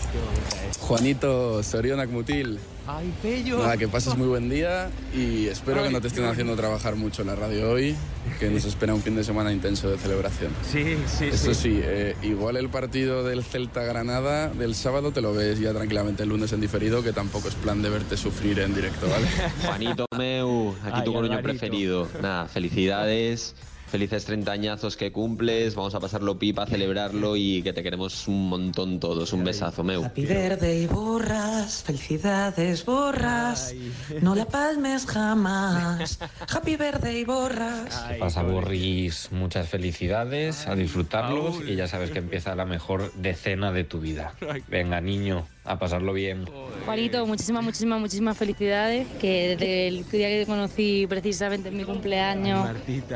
Juanito 0.80 1.62
Sorionak 1.62 2.11
Mutil. 2.11 2.58
Ay, 2.87 3.12
bello. 3.23 3.58
Nada, 3.58 3.76
que 3.76 3.88
pases 3.88 4.16
muy 4.16 4.28
buen 4.28 4.49
día 4.49 4.90
y 5.12 5.49
espero 5.49 5.82
que 5.82 5.90
no 5.90 6.00
te 6.00 6.08
estén 6.08 6.25
haciendo 6.26 6.54
trabajar 6.54 6.94
mucho 6.94 7.23
en 7.23 7.28
la 7.28 7.34
radio 7.34 7.70
hoy, 7.70 7.96
que 8.38 8.50
nos 8.50 8.64
espera 8.66 8.94
un 8.94 9.00
fin 9.02 9.16
de 9.16 9.25
semana 9.25 9.52
intenso 9.52 9.90
de 9.90 9.99
celebración. 9.99 10.52
Sí, 10.70 10.96
sí, 11.06 11.26
Eso 11.32 11.54
sí. 11.54 11.62
sí, 11.62 11.80
eh, 11.82 12.14
igual 12.23 12.56
el 12.56 12.68
partido 12.68 13.25
del 13.25 13.42
Celta 13.42 13.82
Granada 13.82 14.49
del 14.49 14.75
sábado 14.75 15.12
te 15.12 15.23
lo 15.23 15.32
ves 15.32 15.58
ya 15.58 15.73
tranquilamente 15.73 16.23
el 16.25 16.28
lunes 16.28 16.52
en 16.52 16.61
diferido, 16.61 17.02
que 17.02 17.12
tampoco 17.12 17.49
es 17.49 17.54
plan 17.54 17.80
de 17.82 17.88
verte 17.88 18.16
sufrir 18.16 18.61
en 18.61 18.75
directo, 18.75 19.08
¿vale? 19.08 19.26
Juanito 19.66 20.06
Meu, 20.16 20.75
aquí 20.84 20.99
Ay, 20.99 21.04
tu 21.04 21.12
coruño 21.14 21.40
preferido. 21.42 22.06
Nada, 22.20 22.46
felicidades, 22.46 23.54
felices 23.95 24.25
30 24.25 24.51
añazos 24.51 24.97
que 24.97 25.13
cumples, 25.13 25.77
vamos 25.77 25.95
a 25.95 26.01
pasarlo 26.01 26.37
pipa, 26.37 26.67
celebrarlo 26.67 27.37
y 27.37 27.63
que 27.63 27.73
te 27.73 27.81
queremos 27.81 28.27
un 28.27 28.49
montón 28.49 28.99
todos. 28.99 29.33
Un 29.33 29.45
besazo, 29.45 29.85
Meu. 29.85 30.05
Happy 30.05 30.27
birthday, 30.27 30.89
borras, 30.89 31.85
felicidades, 31.85 32.85
borras, 32.85 33.73
no 34.21 34.35
la 34.35 34.47
palmes 34.47 35.07
jamás. 35.07 36.19
Happy 36.53 36.75
birthday, 36.75 37.23
borras. 37.25 37.95
Ay, 38.09 38.19
Pasa 38.19 38.41
joder. 38.41 38.55
Borris, 38.57 39.29
muchas 39.31 39.69
felicidades, 39.69 40.67
a 40.67 40.75
disfrutarlos 40.75 41.59
Paul. 41.59 41.69
y 41.69 41.77
ya 41.77 41.87
sabes 41.87 42.11
que 42.11 42.19
empieza 42.19 42.57
la 42.57 42.65
mejor 42.65 43.13
decena 43.13 43.71
de 43.71 43.85
tu 43.85 44.01
vida. 44.01 44.35
Venga, 44.67 45.01
niño, 45.01 45.47
a 45.64 45.78
pasarlo 45.78 46.12
bien. 46.12 46.44
Juanito, 46.85 47.26
muchísimas, 47.26 47.64
muchísimas, 47.64 48.00
muchísimas 48.00 48.37
felicidades. 48.37 49.06
Que 49.21 49.56
desde 49.56 49.88
el 49.88 50.11
día 50.11 50.28
que 50.28 50.40
te 50.40 50.47
conocí, 50.47 51.06
precisamente 51.09 51.71
en 51.71 51.76
mi 51.76 51.85
cumpleaños, 51.85 52.68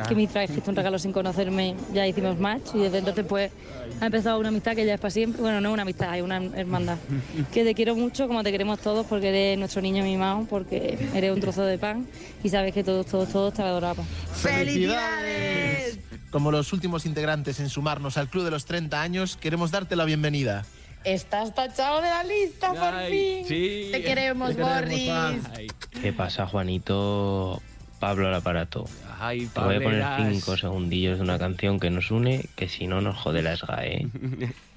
que 0.09 0.15
me 0.15 0.27
trajiste 0.27 0.71
un 0.71 0.77
regalo 0.77 0.99
sin 0.99 1.13
conocerme, 1.13 1.77
ya 1.93 2.07
hicimos 2.07 2.39
match. 2.39 2.71
Y 2.75 2.79
desde 2.79 2.99
entonces, 2.99 3.27
pues, 3.29 3.53
ha 4.01 4.07
empezado 4.07 4.39
una 4.39 4.49
amistad 4.49 4.75
que 4.75 4.87
ya 4.87 4.95
es 4.95 5.01
para 5.01 5.11
siempre. 5.11 5.43
Bueno, 5.43 5.61
no 5.61 5.69
es 5.69 5.73
una 5.75 5.83
amistad, 5.83 6.17
es 6.17 6.23
una 6.23 6.37
hermandad. 6.37 6.97
Que 7.53 7.65
te 7.65 7.75
quiero 7.75 7.95
mucho, 7.95 8.27
como 8.29 8.43
te 8.43 8.51
queremos 8.53 8.79
todos, 8.79 9.07
porque 9.07 9.29
eres 9.29 9.59
nuestro 9.59 9.83
niño 9.83 10.03
mimado, 10.03 10.47
porque 10.49 10.99
eres 11.15 11.33
un 11.33 11.41
trozo 11.41 11.63
de 11.65 11.79
pan 11.79 12.07
y 12.43 12.49
sabes 12.49 12.73
que 12.73 12.85
todos, 12.85 13.07
todos, 13.07 13.29
todos 13.31 13.55
te 13.55 13.63
adoramos. 13.63 14.07
¡Felicidades! 14.33 15.99
Como 16.31 16.51
los 16.51 16.73
últimos 16.73 17.07
integrantes 17.07 17.59
en 17.61 17.69
sumarnos 17.69 18.17
al 18.19 18.29
Club 18.29 18.45
de 18.45 18.51
los 18.51 18.67
30 18.67 19.01
años, 19.01 19.37
queremos 19.37 19.71
darte 19.71 19.97
la 19.97 20.05
bienvenida. 20.05 20.65
Estás 21.05 21.55
tachado 21.55 22.03
de 22.03 22.09
la 22.09 22.25
lista, 22.25 22.69
por 22.71 22.95
Ay, 22.95 23.11
fin. 23.11 23.47
sí. 23.47 23.89
Te 23.93 24.03
queremos, 24.03 24.57
Te 24.57 24.63
Boris. 24.63 25.73
¿Qué 26.03 26.13
pasa, 26.13 26.47
Juanito? 26.47 27.63
Pablo 27.99 28.29
al 28.29 28.35
aparato. 28.35 28.85
Ay, 29.19 29.47
Te 29.47 29.61
voy 29.61 29.77
a 29.77 29.81
poner 29.81 30.05
cinco 30.33 30.57
segundillos 30.57 31.19
de 31.19 31.25
una 31.25 31.39
canción 31.39 31.81
que 31.81 31.91
nos 31.91 32.11
une, 32.11 32.45
que 32.55 32.69
si 32.69 32.87
no 32.87 33.01
nos 33.01 33.17
jode 33.17 33.43
la 33.43 33.57
SGAE. 33.57 34.07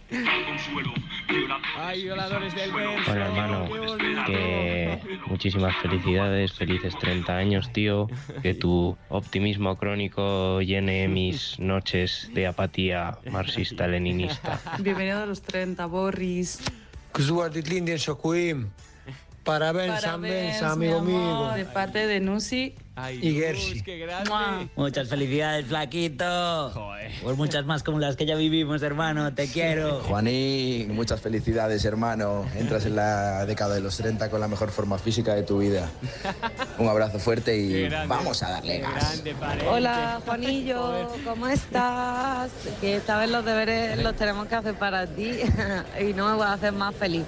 Ay, 1.77 2.03
violadores 2.03 2.53
del 2.53 2.71
verso. 2.71 3.11
Bueno, 3.11 3.25
hermano, 3.25 3.69
que 4.25 4.99
muchísimas 5.27 5.75
felicidades, 5.81 6.51
felices 6.53 6.97
30 6.99 7.35
años, 7.35 7.71
tío. 7.71 8.07
Que 8.41 8.53
tu 8.53 8.97
optimismo 9.09 9.77
crónico 9.77 10.61
llene 10.61 11.07
mis 11.07 11.57
noches 11.59 12.29
de 12.33 12.47
apatía 12.47 13.19
marxista-leninista. 13.31 14.59
Bienvenido 14.79 15.23
a 15.23 15.25
los 15.25 15.41
30, 15.41 15.85
Boris. 15.85 16.61
Kzuartit 17.13 17.67
Lindien 17.67 17.99
Sokuim. 17.99 18.69
Parabéns, 19.43 20.01
Parabéns, 20.01 20.61
mi 20.61 20.67
amigo 20.67 21.01
mío. 21.01 21.51
De 21.55 21.65
parte 21.65 22.05
de 22.05 22.19
Nusi. 22.19 22.75
Y 23.21 23.35
Gersi. 23.35 23.83
Muchas 24.75 25.07
felicidades, 25.07 25.65
flaquito. 25.65 26.73
Pues 27.23 27.37
muchas 27.37 27.65
más 27.65 27.83
como 27.83 27.99
las 27.99 28.15
que 28.15 28.25
ya 28.25 28.35
vivimos, 28.35 28.81
hermano. 28.83 29.33
Te 29.33 29.47
quiero. 29.47 30.01
Juanín, 30.01 30.93
muchas 30.93 31.21
felicidades, 31.21 31.85
hermano. 31.85 32.45
Entras 32.55 32.85
en 32.85 32.97
la 32.97 33.45
década 33.45 33.75
de 33.75 33.81
los 33.81 33.95
30 33.95 34.29
con 34.29 34.41
la 34.41 34.47
mejor 34.47 34.71
forma 34.71 34.97
física 34.97 35.33
de 35.33 35.43
tu 35.43 35.59
vida. 35.59 35.89
Un 36.77 36.87
abrazo 36.89 37.17
fuerte 37.17 37.57
y 37.57 37.89
vamos 38.07 38.43
a 38.43 38.51
darle 38.51 38.79
gas. 38.79 39.23
Hola, 39.67 40.21
Juanillo, 40.25 41.07
¿cómo 41.23 41.47
estás? 41.47 42.51
Que 42.81 42.97
esta 42.97 43.17
vez 43.19 43.29
los 43.29 43.45
deberes 43.45 44.03
los 44.03 44.15
tenemos 44.15 44.47
que 44.47 44.55
hacer 44.55 44.75
para 44.75 45.07
ti 45.07 45.39
y 45.99 46.13
no 46.13 46.29
me 46.29 46.35
voy 46.35 46.45
a 46.45 46.53
hacer 46.53 46.73
más 46.73 46.93
feliz 46.95 47.23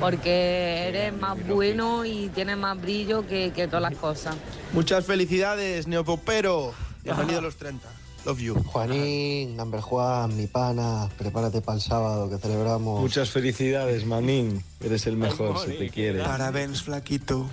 porque 0.00 0.88
eres 0.88 1.12
más 1.18 1.36
bueno 1.46 2.04
y 2.04 2.28
tienes 2.28 2.56
más 2.56 2.80
brillo 2.80 3.26
que, 3.26 3.52
que 3.52 3.66
todas 3.66 3.82
las 3.82 3.94
cosas. 3.96 4.36
Muchas 4.72 5.04
felicidades, 5.06 5.86
Neopopero. 5.86 6.72
Bienvenido 7.02 7.38
a 7.38 7.42
los 7.42 7.56
30. 7.56 7.88
Love 8.24 8.38
you. 8.40 8.54
Juanín, 8.54 9.56
Number 9.56 9.80
Juan, 9.80 10.34
mi 10.34 10.46
pana, 10.46 11.10
prepárate 11.18 11.60
para 11.60 11.76
el 11.76 11.82
sábado 11.82 12.30
que 12.30 12.38
celebramos. 12.38 13.00
Muchas 13.00 13.30
felicidades, 13.30 14.06
manín. 14.06 14.64
Eres 14.80 15.06
el 15.06 15.16
mejor, 15.16 15.58
se 15.58 15.72
te 15.72 15.90
quiere. 15.90 16.22
Parabéns, 16.22 16.82
flaquito. 16.82 17.46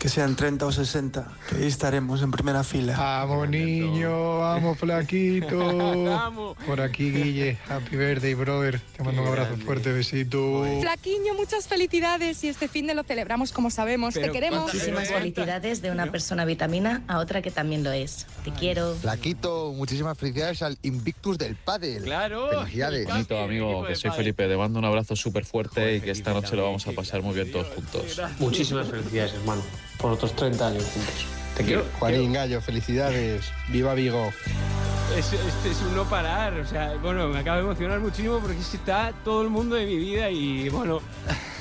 Que 0.00 0.08
sean 0.08 0.34
30 0.34 0.64
o 0.64 0.72
60, 0.72 1.28
que 1.46 1.56
ahí 1.56 1.66
estaremos 1.66 2.22
en 2.22 2.30
primera 2.30 2.64
fila. 2.64 2.96
Vamos, 2.96 3.50
niño, 3.50 4.38
vamos, 4.38 4.78
flaquito. 4.78 6.56
Por 6.66 6.80
aquí, 6.80 7.10
Guille. 7.10 7.58
Happy 7.68 7.96
birthday, 7.96 8.32
brother. 8.32 8.80
Te 8.96 9.04
mando 9.04 9.20
un 9.20 9.28
abrazo 9.28 9.58
fuerte, 9.58 9.92
besito. 9.92 10.64
Flaquiño, 10.80 11.34
muchas 11.34 11.68
felicidades 11.68 12.42
y 12.44 12.48
este 12.48 12.66
fin 12.66 12.86
de 12.86 12.94
lo 12.94 13.02
celebramos 13.02 13.52
como 13.52 13.68
sabemos. 13.70 14.14
Te 14.14 14.30
queremos. 14.30 14.72
Muchísimas 14.72 15.08
felicidades 15.08 15.82
de 15.82 15.90
una 15.90 16.10
persona 16.10 16.46
vitamina 16.46 17.02
a 17.06 17.18
otra 17.18 17.42
que 17.42 17.50
también 17.50 17.84
lo 17.84 17.92
es. 17.92 18.26
Te 18.42 18.52
quiero. 18.52 18.94
Flaquito, 18.94 19.74
muchísimas 19.74 20.16
felicidades 20.16 20.62
al 20.62 20.78
Invictus 20.80 21.36
del 21.36 21.56
Pádel. 21.56 22.04
Claro. 22.04 22.48
Felicidades. 22.48 23.06
Bonito, 23.06 23.38
amigo, 23.38 23.84
que 23.84 23.94
soy 23.96 24.12
Felipe. 24.12 24.48
Te 24.48 24.56
mando 24.56 24.78
un 24.78 24.86
abrazo 24.86 25.14
súper 25.14 25.44
fuerte 25.44 25.96
y 25.96 26.00
que 26.00 26.10
esta 26.10 26.32
noche 26.32 26.56
lo 26.56 26.64
vamos 26.64 26.86
a 26.86 26.92
pasar 26.92 27.20
muy 27.20 27.34
bien 27.34 27.52
todos 27.52 27.66
juntos. 27.68 28.18
Muchísimas 28.38 28.88
felicidades, 28.88 29.34
hermano, 29.34 29.60
por 30.00 30.12
otros 30.12 30.34
30 30.34 30.66
años 30.66 30.84
juntos. 30.84 31.26
Te 31.56 31.64
quiero. 31.64 31.84
Juanín 31.98 32.32
Gallo, 32.32 32.60
felicidades. 32.60 33.52
Viva 33.68 33.94
Vigo. 33.94 34.32
Es, 35.16 35.32
este 35.32 35.70
es 35.70 35.80
un 35.82 35.96
no 35.96 36.04
parar, 36.04 36.54
o 36.54 36.66
sea, 36.66 36.94
bueno, 37.02 37.26
me 37.28 37.40
acaba 37.40 37.56
de 37.56 37.64
emocionar 37.64 37.98
muchísimo 37.98 38.38
porque 38.38 38.58
es 38.58 38.68
que 38.68 38.76
está 38.76 39.12
todo 39.24 39.42
el 39.42 39.48
mundo 39.48 39.74
de 39.74 39.84
mi 39.84 39.96
vida 39.96 40.30
y 40.30 40.68
bueno, 40.68 41.00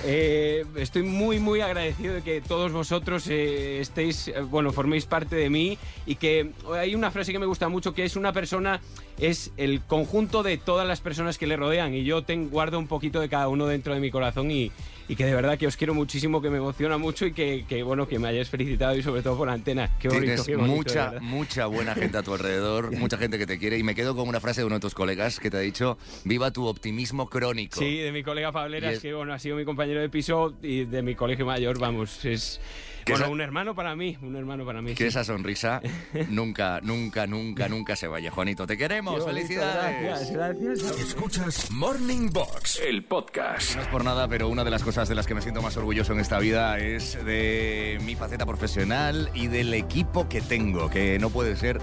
eh, 0.06 0.66
estoy 0.76 1.04
muy, 1.04 1.40
muy 1.40 1.62
agradecido 1.62 2.14
de 2.16 2.22
que 2.22 2.42
todos 2.42 2.72
vosotros 2.72 3.28
eh, 3.28 3.80
estéis, 3.82 4.30
eh, 4.30 4.42
bueno, 4.42 4.72
forméis 4.72 5.06
parte 5.06 5.36
de 5.36 5.50
mí 5.50 5.78
y 6.06 6.16
que 6.16 6.52
hay 6.74 6.96
una 6.96 7.12
frase 7.12 7.32
que 7.32 7.40
me 7.40 7.46
gusta 7.46 7.70
mucho 7.70 7.94
que 7.94 8.06
es 8.06 8.16
una 8.16 8.32
persona 8.34 8.80
es 9.20 9.52
el 9.58 9.82
conjunto 9.82 10.44
de 10.44 10.58
todas 10.58 10.88
las 10.88 11.02
personas 11.02 11.38
que 11.38 11.46
le 11.48 11.58
rodean 11.58 11.94
y 11.94 12.04
yo 12.06 12.24
guardo 12.50 12.80
un 12.80 12.88
poquito 12.88 13.20
de 13.20 13.28
cada 13.28 13.50
uno 13.50 13.68
dentro 13.68 13.94
de 13.94 14.00
mi 14.00 14.10
corazón 14.12 14.50
y, 14.50 14.72
y 15.10 15.16
que 15.16 15.26
de 15.26 15.34
verdad 15.34 15.58
que 15.58 15.68
os 15.68 15.76
quiero 15.76 15.94
muchísimo, 15.94 16.42
que 16.42 16.50
me 16.50 16.58
emociona 16.58 16.98
mucho 16.98 17.26
y 17.26 17.34
que, 17.34 17.66
que, 17.68 17.84
bueno, 17.84 18.08
que 18.08 18.18
me 18.20 18.30
hayáis 18.30 18.48
felicitado 18.48 18.96
y 18.96 19.04
sobre 19.04 19.22
todo 19.22 19.36
por 19.38 19.48
la 19.48 19.54
antena. 19.56 19.98
Qué 20.00 20.08
bonito, 20.08 20.26
Tienes 20.26 20.46
qué 20.46 20.56
bonito, 20.56 20.76
mucha, 20.76 21.14
mucha 21.20 21.66
buena 21.66 21.96
gente 21.96 22.18
a 22.18 22.24
tu 22.24 22.34
alrededor, 22.34 22.92
mucha 22.98 23.18
gente 23.18 23.38
que 23.38 23.46
te 23.48 23.58
quiere. 23.58 23.78
Y 23.78 23.84
me 23.84 23.96
quedo 23.96 24.16
con 24.16 24.30
una 24.30 24.40
frase 24.40 24.62
de 24.62 24.66
uno 24.66 24.76
de 24.76 24.82
tus 24.82 24.94
colegas 24.94 25.40
que 25.40 25.50
te 25.50 25.58
ha 25.58 25.62
dicho: 25.62 25.98
Viva 26.24 26.52
tu 26.52 26.68
optimismo 26.68 27.28
crónico. 27.30 27.80
Sí, 27.80 27.98
de 27.98 28.12
mi 28.12 28.24
colega 28.24 28.52
Pableras, 28.52 28.94
es- 28.94 29.00
que 29.02 29.14
bueno, 29.14 29.34
ha 29.34 29.40
sido 29.40 29.58
mi 29.58 29.66
compañero 29.66 29.89
de 29.98 30.10
piso 30.10 30.56
y 30.62 30.86
de 30.86 31.02
mi 31.02 31.16
colegio 31.16 31.46
mayor, 31.46 31.80
vamos, 31.80 32.24
es 32.26 32.60
Que 33.06 33.14
bueno, 33.14 33.26
esa- 33.26 33.34
un 33.34 33.42
hermano 33.42 33.74
para 33.76 33.96
mí, 33.96 34.18
un 34.22 34.36
hermano 34.36 34.66
para 34.66 34.82
mí. 34.82 34.92
Que 34.92 35.04
sí. 35.06 35.08
esa 35.08 35.24
sonrisa 35.24 35.82
nunca, 36.30 36.80
nunca, 36.82 37.26
nunca, 37.28 37.68
nunca 37.70 37.96
se 37.96 38.08
vaya, 38.08 38.30
Juanito. 38.30 38.68
Te 38.68 38.78
queremos. 38.78 39.16
Qué 39.16 39.20
bonito, 39.22 39.36
Felicidades. 39.48 40.04
gracias, 40.04 40.32
gracias. 40.32 41.00
Escuchas 41.00 41.72
Morning 41.72 42.30
Box, 42.32 42.80
el 42.86 43.04
podcast. 43.04 43.76
No 43.78 43.82
es 43.82 43.88
por 43.88 44.04
nada, 44.04 44.28
pero 44.28 44.48
una 44.50 44.64
de 44.64 44.70
las 44.72 44.84
cosas 44.84 45.10
de 45.10 45.16
las 45.16 45.26
que 45.26 45.34
me 45.34 45.42
siento 45.42 45.62
más 45.62 45.76
orgulloso 45.78 46.14
en 46.14 46.20
esta 46.20 46.38
vida 46.40 46.78
es 46.78 47.24
de 47.26 47.98
mi 48.06 48.16
faceta 48.16 48.46
profesional 48.46 49.30
y 49.34 49.48
del 49.48 49.74
equipo 49.74 50.30
que 50.30 50.42
tengo, 50.42 50.90
que 50.90 51.18
no 51.20 51.30
puede 51.30 51.56
ser 51.56 51.80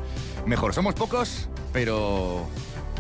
mejor. 0.47 0.75
Somos 0.75 0.95
pocos, 0.95 1.49
pero 1.73 2.47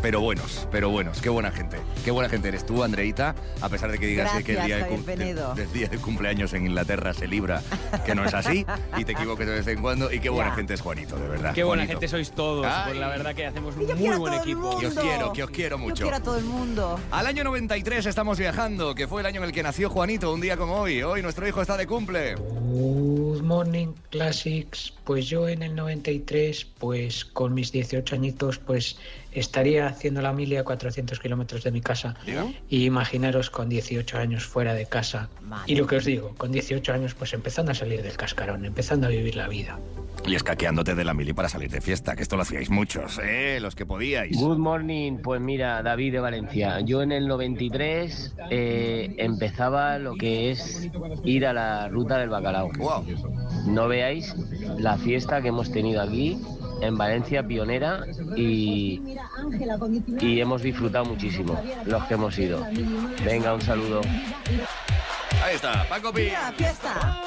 pero 0.02 0.20
buenos, 0.20 0.68
pero 0.70 0.90
buenos. 0.90 1.20
Qué 1.20 1.28
buena 1.28 1.50
gente. 1.50 1.78
Qué 2.04 2.10
buena 2.10 2.28
gente 2.28 2.48
eres 2.48 2.64
tú, 2.64 2.82
Andreita, 2.84 3.34
a 3.60 3.68
pesar 3.68 3.90
de 3.90 3.98
que 3.98 4.06
digas 4.06 4.30
que 4.44 4.56
el 4.56 4.64
día 4.66 4.76
de, 4.78 5.24
del- 5.54 5.72
día 5.72 5.88
de 5.88 5.98
cumpleaños 5.98 6.52
en 6.54 6.66
Inglaterra 6.66 7.12
se 7.14 7.26
libra, 7.26 7.62
que 8.04 8.14
no 8.14 8.24
es 8.24 8.34
así, 8.34 8.64
y 8.96 9.04
te 9.04 9.12
equivoques 9.12 9.46
de 9.46 9.54
vez 9.54 9.66
en 9.66 9.80
cuando. 9.82 10.12
Y 10.12 10.20
qué 10.20 10.28
buena 10.28 10.50
Ya. 10.50 10.56
gente 10.56 10.74
es 10.74 10.80
Juanito, 10.80 11.16
de 11.16 11.28
verdad. 11.28 11.54
Qué 11.54 11.64
buena 11.64 11.82
Juanito. 11.84 12.00
gente 12.00 12.08
sois 12.08 12.30
todos, 12.32 12.66
pues 12.84 12.96
la 12.98 13.08
verdad 13.08 13.34
que 13.34 13.46
hacemos 13.46 13.74
un 13.76 13.86
Yo 13.86 13.96
muy 13.96 14.16
buen 14.16 14.34
equipo. 14.34 14.78
Que 14.78 14.86
os 14.88 14.94
quiero, 14.94 15.32
que 15.32 15.42
os 15.44 15.50
quiero 15.50 15.76
Yo 15.76 15.82
mucho. 15.82 16.02
quiero 16.04 16.16
a 16.16 16.20
todo 16.20 16.38
el 16.38 16.44
mundo. 16.44 17.00
Al 17.10 17.26
año 17.26 17.44
93 17.44 18.06
estamos 18.06 18.38
viajando, 18.38 18.94
que 18.94 19.08
fue 19.08 19.20
el 19.22 19.26
año 19.26 19.40
en 19.42 19.46
el 19.48 19.52
que 19.52 19.62
nació 19.62 19.90
Juanito, 19.90 20.32
un 20.32 20.40
día 20.40 20.56
como 20.56 20.74
hoy. 20.76 21.02
Hoy 21.02 21.22
nuestro 21.22 21.46
hijo 21.48 21.62
está 21.62 21.76
de 21.76 21.86
cumple. 21.86 22.34
Good 22.36 23.42
morning, 23.42 23.88
Classics. 24.10 24.92
Pues 25.04 25.26
yo 25.26 25.48
en 25.48 25.62
el 25.62 25.74
93, 25.74 26.66
pues 26.78 27.24
con 27.24 27.54
mis 27.54 27.72
18 27.72 28.14
añitos, 28.14 28.58
pues 28.58 28.96
estaría 29.36 29.86
haciendo 29.86 30.22
la 30.22 30.32
mili 30.32 30.56
a 30.56 30.64
400 30.64 31.20
kilómetros 31.20 31.62
de 31.62 31.70
mi 31.70 31.80
casa. 31.80 32.14
Y 32.68 32.84
imaginaros 32.84 33.50
con 33.50 33.68
18 33.68 34.18
años 34.18 34.46
fuera 34.46 34.74
de 34.74 34.86
casa. 34.86 35.28
Y 35.66 35.76
lo 35.76 35.86
que 35.86 35.96
os 35.96 36.04
digo, 36.04 36.34
con 36.36 36.52
18 36.52 36.92
años, 36.92 37.14
pues 37.14 37.34
empezando 37.34 37.72
a 37.72 37.74
salir 37.74 38.02
del 38.02 38.16
cascarón, 38.16 38.64
empezando 38.64 39.06
a 39.06 39.10
vivir 39.10 39.36
la 39.36 39.48
vida. 39.48 39.78
Y 40.26 40.34
escaqueándote 40.34 40.94
de 40.94 41.04
la 41.04 41.14
mili 41.14 41.32
para 41.34 41.48
salir 41.48 41.70
de 41.70 41.80
fiesta, 41.80 42.16
que 42.16 42.22
esto 42.22 42.36
lo 42.36 42.42
hacíais 42.42 42.70
muchos, 42.70 43.20
¿eh? 43.22 43.60
Los 43.60 43.76
que 43.76 43.86
podíais. 43.86 44.36
Good 44.36 44.58
morning, 44.58 45.18
pues 45.22 45.40
mira, 45.40 45.82
David 45.82 46.14
de 46.14 46.20
Valencia. 46.20 46.80
Yo 46.80 47.02
en 47.02 47.12
el 47.12 47.28
93 47.28 48.34
eh, 48.50 49.14
empezaba 49.18 49.98
lo 49.98 50.14
que 50.14 50.50
es 50.50 50.88
ir 51.24 51.46
a 51.46 51.52
la 51.52 51.88
ruta 51.88 52.18
del 52.18 52.30
bacalao. 52.30 52.72
No 53.66 53.86
veáis 53.86 54.34
la 54.78 54.96
fiesta 54.96 55.42
que 55.42 55.48
hemos 55.48 55.70
tenido 55.70 56.02
aquí 56.02 56.38
en 56.80 56.97
Valencia, 56.97 57.47
pionera, 57.47 58.04
y, 58.37 59.16
y 60.21 60.40
hemos 60.40 60.62
disfrutado 60.62 61.04
muchísimo 61.04 61.61
los 61.85 62.04
que 62.04 62.14
hemos 62.14 62.38
ido. 62.38 62.66
Venga, 63.25 63.54
un 63.54 63.61
saludo. 63.61 64.00
Ahí 65.42 65.54
está, 65.54 65.87
Paco 65.88 66.12
Pi. 66.12 66.30
fiesta! 66.56 67.21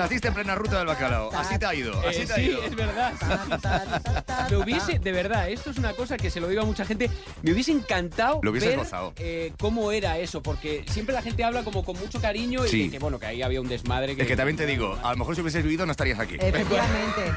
Naciste 0.00 0.28
en 0.28 0.34
plena 0.34 0.54
ruta 0.54 0.78
del 0.78 0.86
bacalao. 0.86 1.30
Así 1.36 1.58
te 1.58 1.66
ha 1.66 1.74
ido. 1.74 1.92
Así 2.00 2.22
Eh, 2.22 2.26
te 2.26 2.32
ha 2.32 2.36
sí, 2.36 2.42
ido. 2.42 2.62
es 2.64 2.74
verdad. 2.74 3.12
Me 4.50 4.56
hubiese, 4.56 4.98
de 4.98 5.12
verdad, 5.12 5.48
esto 5.50 5.70
es 5.70 5.78
una 5.78 5.92
cosa 5.92 6.16
que 6.16 6.30
se 6.30 6.40
lo 6.40 6.48
digo 6.48 6.62
a 6.62 6.64
mucha 6.64 6.84
gente, 6.84 7.10
me 7.42 7.52
hubiese 7.52 7.72
encantado 7.72 8.40
Lo 8.42 8.50
ver 8.52 8.76
gozado. 8.76 9.12
eh, 9.18 9.52
cómo 9.58 9.92
era 9.92 10.18
eso, 10.18 10.42
porque 10.42 10.84
siempre 10.88 11.14
la 11.14 11.22
gente 11.22 11.44
habla 11.44 11.62
como 11.62 11.84
con 11.84 11.98
mucho 11.98 12.20
cariño 12.20 12.64
y 12.64 12.68
Sí. 12.68 12.90
que, 12.90 12.98
bueno, 12.98 13.18
que 13.18 13.26
ahí 13.26 13.42
había 13.42 13.60
un 13.60 13.68
desmadre. 13.68 14.16
Que, 14.16 14.22
Es 14.22 14.28
que 14.28 14.36
también 14.36 14.56
te 14.56 14.66
digo, 14.66 14.98
a 15.02 15.10
lo 15.12 15.16
mejor 15.18 15.34
si 15.34 15.42
hubieses 15.42 15.62
vivido 15.62 15.84
no 15.86 15.92
estarías 15.92 16.18
aquí. 16.18 16.36
Efectivamente. 16.40 17.32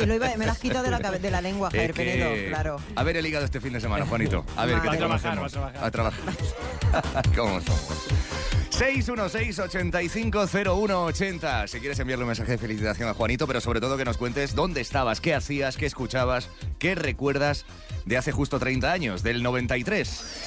Lo 0.06 0.14
iba- 0.14 0.36
me 0.36 0.46
lo 0.46 0.52
has 0.52 0.58
quitado 0.58 0.84
de 0.84 0.90
la, 0.90 0.98
de 0.98 1.30
la 1.30 1.40
lengua, 1.40 1.70
Javier 1.70 1.90
Es 1.90 1.96
que- 1.96 2.04
Penedo, 2.04 2.48
claro. 2.48 2.76
A 2.94 3.02
ver 3.02 3.16
el 3.16 3.26
hígado 3.26 3.44
este 3.44 3.60
fin 3.60 3.72
de 3.72 3.80
semana, 3.80 4.04
Juanito. 4.06 4.44
A 4.56 4.66
ver 4.66 4.80
qué 4.80 4.88
a 4.88 4.90
te 4.92 4.96
trabajar, 4.98 5.38
a 5.38 5.48
trabajar. 5.48 5.84
A 5.84 5.90
trabajar. 5.90 6.20
¿Cómo 7.36 7.60
somos? 7.60 8.06
616-850180. 8.78 11.66
Si 11.66 11.80
quieres 11.80 11.98
enviarle 11.98 12.24
un 12.24 12.28
mensaje 12.28 12.52
de 12.52 12.58
felicitación 12.58 13.08
a 13.08 13.14
Juanito, 13.14 13.46
pero 13.46 13.62
sobre 13.62 13.80
todo 13.80 13.96
que 13.96 14.04
nos 14.04 14.18
cuentes 14.18 14.54
dónde 14.54 14.82
estabas, 14.82 15.22
qué 15.22 15.34
hacías, 15.34 15.78
qué 15.78 15.86
escuchabas, 15.86 16.50
qué 16.78 16.94
recuerdas 16.94 17.64
de 18.04 18.18
hace 18.18 18.32
justo 18.32 18.58
30 18.58 18.92
años, 18.92 19.22
del 19.22 19.42
93. 19.42 20.42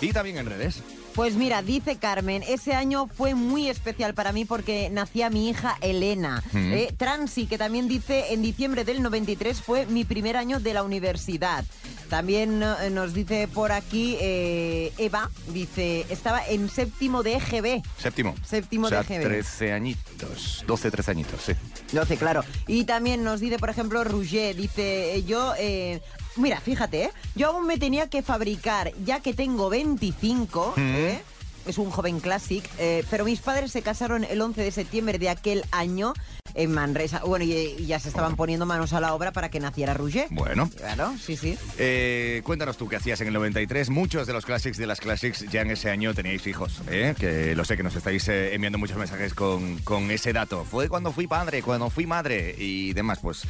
Y 0.00 0.12
también 0.12 0.38
en 0.38 0.46
redes. 0.46 0.80
Pues 1.16 1.34
mira, 1.34 1.60
dice 1.62 1.96
Carmen, 1.96 2.44
ese 2.46 2.74
año 2.74 3.08
fue 3.08 3.34
muy 3.34 3.68
especial 3.68 4.14
para 4.14 4.30
mí 4.30 4.44
porque 4.44 4.88
nacía 4.88 5.30
mi 5.30 5.48
hija 5.48 5.76
Elena. 5.80 6.44
Mm. 6.52 6.72
Eh, 6.72 6.94
Transi, 6.96 7.48
que 7.48 7.58
también 7.58 7.88
dice, 7.88 8.32
en 8.32 8.42
diciembre 8.42 8.84
del 8.84 9.02
93 9.02 9.60
fue 9.60 9.84
mi 9.86 10.04
primer 10.04 10.36
año 10.36 10.60
de 10.60 10.74
la 10.74 10.84
universidad. 10.84 11.64
También 12.08 12.62
eh, 12.62 12.90
nos 12.90 13.12
dice 13.14 13.48
por 13.48 13.72
aquí 13.72 14.16
eh, 14.20 14.92
Eva, 14.98 15.30
dice, 15.48 16.06
estaba 16.10 16.46
en 16.46 16.68
séptimo 16.68 17.22
de 17.22 17.34
EGB. 17.34 17.82
Séptimo. 17.98 18.34
Séptimo 18.46 18.86
o 18.86 18.88
sea, 18.90 19.02
de 19.02 19.16
EGB. 19.16 19.24
13 19.24 19.72
añitos. 19.72 20.64
12, 20.66 20.90
13 20.90 21.10
añitos, 21.10 21.40
sí. 21.42 21.52
12, 21.92 22.16
claro. 22.16 22.44
Y 22.66 22.84
también 22.84 23.22
nos 23.24 23.40
dice, 23.40 23.58
por 23.58 23.70
ejemplo, 23.70 24.02
Rouget, 24.04 24.56
dice, 24.56 25.16
eh, 25.16 25.24
yo... 25.24 25.54
eh, 25.58 26.00
Mira, 26.36 26.60
fíjate, 26.60 27.02
¿eh? 27.04 27.10
yo 27.34 27.48
aún 27.48 27.66
me 27.66 27.78
tenía 27.78 28.08
que 28.08 28.22
fabricar, 28.22 28.92
ya 29.04 29.18
que 29.20 29.34
tengo 29.34 29.68
25, 29.70 30.74
Mm. 30.76 30.80
¿eh? 30.94 31.22
Es 31.68 31.78
un 31.78 31.90
joven 31.90 32.20
classic, 32.20 32.68
eh, 32.78 33.04
pero 33.10 33.24
mis 33.24 33.40
padres 33.40 33.72
se 33.72 33.82
casaron 33.82 34.24
el 34.24 34.40
11 34.40 34.62
de 34.62 34.70
septiembre 34.70 35.18
de 35.18 35.28
aquel 35.28 35.64
año 35.70 36.14
en 36.54 36.72
Manresa. 36.72 37.20
Bueno, 37.24 37.44
y, 37.44 37.52
y 37.52 37.86
ya 37.86 37.98
se 37.98 38.08
estaban 38.08 38.36
poniendo 38.36 38.66
manos 38.66 38.92
a 38.92 39.00
la 39.00 39.14
obra 39.14 39.32
para 39.32 39.50
que 39.50 39.60
naciera 39.60 39.94
Rouget. 39.94 40.28
Bueno. 40.30 40.70
Claro, 40.76 41.14
sí, 41.20 41.36
sí. 41.36 41.56
Eh, 41.78 42.42
cuéntanos 42.44 42.76
tú 42.76 42.88
qué 42.88 42.96
hacías 42.96 43.20
en 43.20 43.28
el 43.28 43.34
93. 43.34 43.90
Muchos 43.90 44.26
de 44.26 44.32
los 44.32 44.44
classics 44.44 44.76
de 44.76 44.86
las 44.86 45.00
classics 45.00 45.46
ya 45.50 45.62
en 45.62 45.70
ese 45.70 45.90
año 45.90 46.14
teníais 46.14 46.46
hijos, 46.46 46.80
¿eh? 46.90 47.14
que 47.18 47.54
lo 47.54 47.64
sé 47.64 47.76
que 47.76 47.82
nos 47.82 47.94
estáis 47.94 48.26
eh, 48.28 48.54
enviando 48.54 48.78
muchos 48.78 48.96
mensajes 48.96 49.34
con, 49.34 49.78
con 49.78 50.10
ese 50.10 50.32
dato. 50.32 50.64
Fue 50.64 50.88
cuando 50.88 51.12
fui 51.12 51.26
padre, 51.26 51.62
cuando 51.62 51.90
fui 51.90 52.06
madre 52.06 52.54
y 52.58 52.92
demás. 52.92 53.18
Pues 53.20 53.42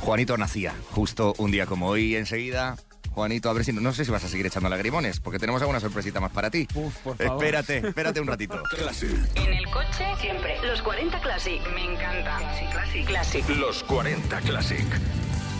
Juanito 0.00 0.36
nacía 0.36 0.74
justo 0.92 1.34
un 1.38 1.50
día 1.50 1.66
como 1.66 1.88
hoy. 1.88 2.16
Enseguida, 2.16 2.76
Juanito, 3.14 3.48
a 3.48 3.52
ver 3.52 3.64
si 3.64 3.72
no 3.72 3.92
sé 3.92 4.04
si 4.04 4.10
vas 4.10 4.24
a 4.24 4.28
seguir 4.28 4.44
echando 4.46 4.68
lagrimones, 4.68 5.20
porque 5.20 5.38
tenemos 5.38 5.62
alguna 5.62 5.78
sorpresita 5.78 6.18
más 6.20 6.32
para 6.32 6.50
ti. 6.50 6.66
por 6.66 7.16
favor. 7.16 7.44
Espérate, 7.44 7.78
espérate 7.88 8.20
un 8.20 8.26
ratito. 8.26 8.60
En 9.34 9.52
el 9.52 9.70
coche, 9.70 10.04
siempre. 10.20 10.56
Los 10.66 10.82
40 10.82 11.20
Classic. 11.20 11.60
Me 11.74 11.84
encanta. 11.84 12.38
Classic. 12.72 13.06
Classic. 13.06 13.48
Los 13.50 13.84
40 13.84 14.40
Classic. 14.40 14.86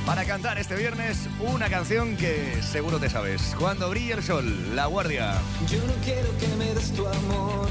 Para 0.05 0.25
cantar 0.25 0.59
este 0.59 0.75
viernes 0.77 1.29
una 1.41 1.69
canción 1.71 2.17
que 2.17 2.61
seguro 2.63 2.99
te 2.99 3.09
sabes. 3.09 3.55
Cuando 3.59 3.89
brilla 3.89 4.17
el 4.17 4.23
sol, 4.23 4.75
La 4.77 4.87
Guardia. 4.87 5.41
Yo 5.69 5.79
no 5.87 5.95
quiero 6.05 6.37
que 6.39 6.49
me 6.59 6.75
des 6.75 6.93
tu 6.93 7.07
amor, 7.07 7.69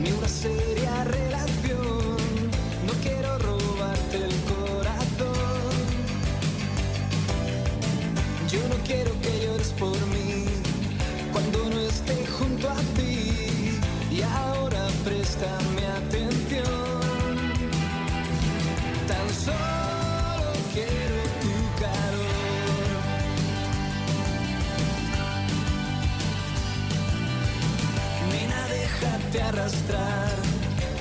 ni 0.00 0.10
una 0.10 0.28
seria 0.28 1.04
relación. 1.04 1.95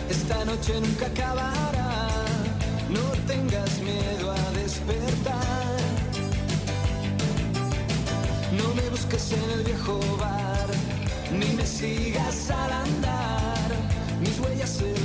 Esta 0.09 0.45
noche 0.45 0.79
nunca 0.79 1.07
acabará. 1.07 2.07
No 2.89 3.01
tengas 3.25 3.79
miedo 3.79 4.31
a 4.31 4.51
despertar. 4.51 5.77
No 8.51 8.73
me 8.75 8.89
busques 8.89 9.31
en 9.31 9.49
el 9.51 9.63
viejo 9.63 9.99
bar, 10.17 10.67
ni 11.31 11.55
me 11.55 11.65
sigas 11.65 12.51
al 12.51 12.71
andar. 12.71 13.69
Mis 14.21 14.39
huellas 14.39 14.81
el 14.81 15.04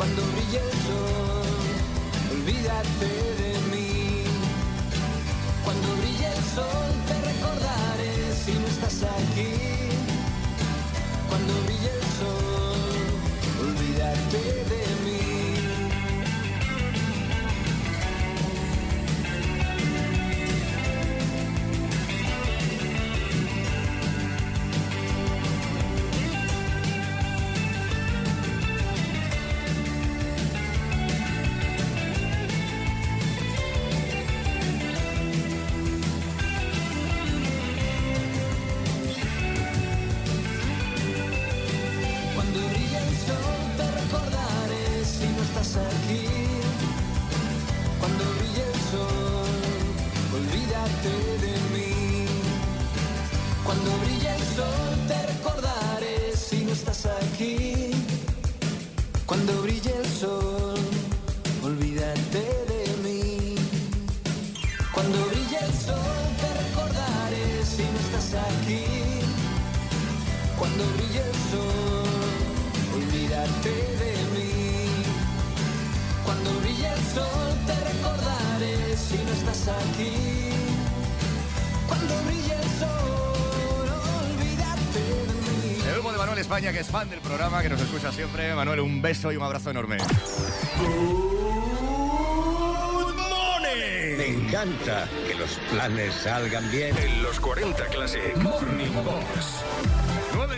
Cuando 0.00 0.22
brille 0.32 0.56
el 0.56 0.72
sol, 0.86 1.44
olvídate 2.32 3.10
de 3.42 3.52
mí. 3.70 4.24
Cuando 5.62 5.88
brille 5.96 6.26
el 6.26 6.42
sol 6.54 6.88
te 7.06 7.16
recordaré 7.30 8.14
si 8.42 8.52
no 8.52 8.66
estás 8.66 9.02
aquí. 9.02 9.52
Cuando 11.28 11.52
brille 11.66 11.90
el 11.98 12.04
sol, 12.18 13.10
olvídate 13.60 14.38
de 14.38 14.64
mí. 14.64 14.69
Cuando 59.30 59.62
brille 59.62 59.94
el 59.96 60.06
sol, 60.06 60.74
olvídate 61.62 62.42
de 62.72 62.82
mí. 63.04 63.54
Cuando 64.92 65.18
brille 65.26 65.56
el 65.56 65.72
sol, 65.72 66.24
te 66.40 66.48
recordaré 66.62 67.64
si 67.64 67.82
no 67.92 67.98
estás 68.06 68.34
aquí. 68.50 68.86
Cuando 70.58 70.84
brille 70.96 71.20
el 71.20 71.36
sol, 71.52 72.42
olvídate 72.96 73.74
de 74.02 74.12
mí. 74.34 75.04
Cuando 76.24 76.50
brille 76.62 76.88
el 76.88 77.02
sol, 77.14 77.54
te 77.68 77.76
recordaré 77.92 78.96
si 78.96 79.16
no 79.16 79.30
estás 79.30 79.68
aquí. 79.78 80.12
Cuando 81.86 82.14
brille 82.26 82.54
el 82.54 82.68
sol. 82.80 83.19
España, 86.40 86.72
que 86.72 86.80
es 86.80 86.88
fan 86.88 87.08
del 87.10 87.20
programa, 87.20 87.62
que 87.62 87.68
nos 87.68 87.80
escucha 87.80 88.10
siempre. 88.12 88.54
Manuel, 88.54 88.80
un 88.80 89.02
beso 89.02 89.30
y 89.30 89.36
un 89.36 89.42
abrazo 89.42 89.70
enorme. 89.70 89.98
Me 94.16 94.26
encanta 94.26 95.08
que 95.26 95.34
los 95.34 95.50
planes 95.70 96.14
salgan 96.14 96.70
bien. 96.70 96.96
En 96.96 97.22
los 97.22 97.38
40 97.40 97.86
Classic 97.86 98.36
Morning 98.36 98.90
Box. 99.04 99.64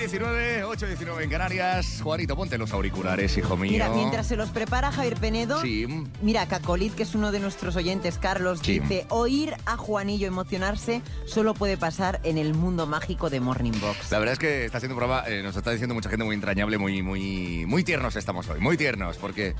9.19, 0.08 0.64
8.19 0.64 1.22
en 1.22 1.30
Canarias. 1.30 2.00
Juanito, 2.02 2.34
ponte 2.34 2.58
los 2.58 2.72
auriculares, 2.72 3.36
hijo 3.38 3.56
mío. 3.56 3.70
Mira, 3.70 3.88
mientras 3.88 4.26
se 4.26 4.36
los 4.36 4.50
prepara 4.50 4.90
Javier 4.90 5.14
Penedo, 5.16 5.60
Sí. 5.60 5.86
mira, 6.22 6.46
Cacolit, 6.46 6.94
que 6.94 7.04
es 7.04 7.14
uno 7.14 7.30
de 7.30 7.38
nuestros 7.38 7.76
oyentes, 7.76 8.18
Carlos, 8.18 8.60
Sí. 8.62 8.80
dice, 8.80 9.06
oír 9.10 9.54
a 9.64 9.76
Juanillo 9.76 10.26
emocionarse 10.26 11.02
solo 11.26 11.54
puede 11.54 11.76
pasar 11.76 12.20
en 12.24 12.36
el 12.38 12.52
mundo 12.54 12.86
mágico 12.86 13.30
de 13.30 13.38
Morning 13.40 13.72
Box. 13.80 14.10
La 14.10 14.18
verdad 14.18 14.32
es 14.32 14.38
que 14.40 14.64
está 14.64 14.80
siendo 14.80 14.94
un 14.94 14.98
programa, 14.98 15.24
eh, 15.28 15.42
nos 15.42 15.56
está 15.56 15.70
diciendo 15.70 15.94
mucha 15.94 16.08
gente 16.10 16.24
muy 16.24 16.34
entrañable, 16.34 16.78
muy, 16.78 17.02
muy, 17.02 17.64
muy 17.66 17.84
tiernos 17.84 18.16
estamos 18.16 18.48
hoy, 18.48 18.58
muy 18.60 18.76
tiernos, 18.76 19.16
porque... 19.18 19.54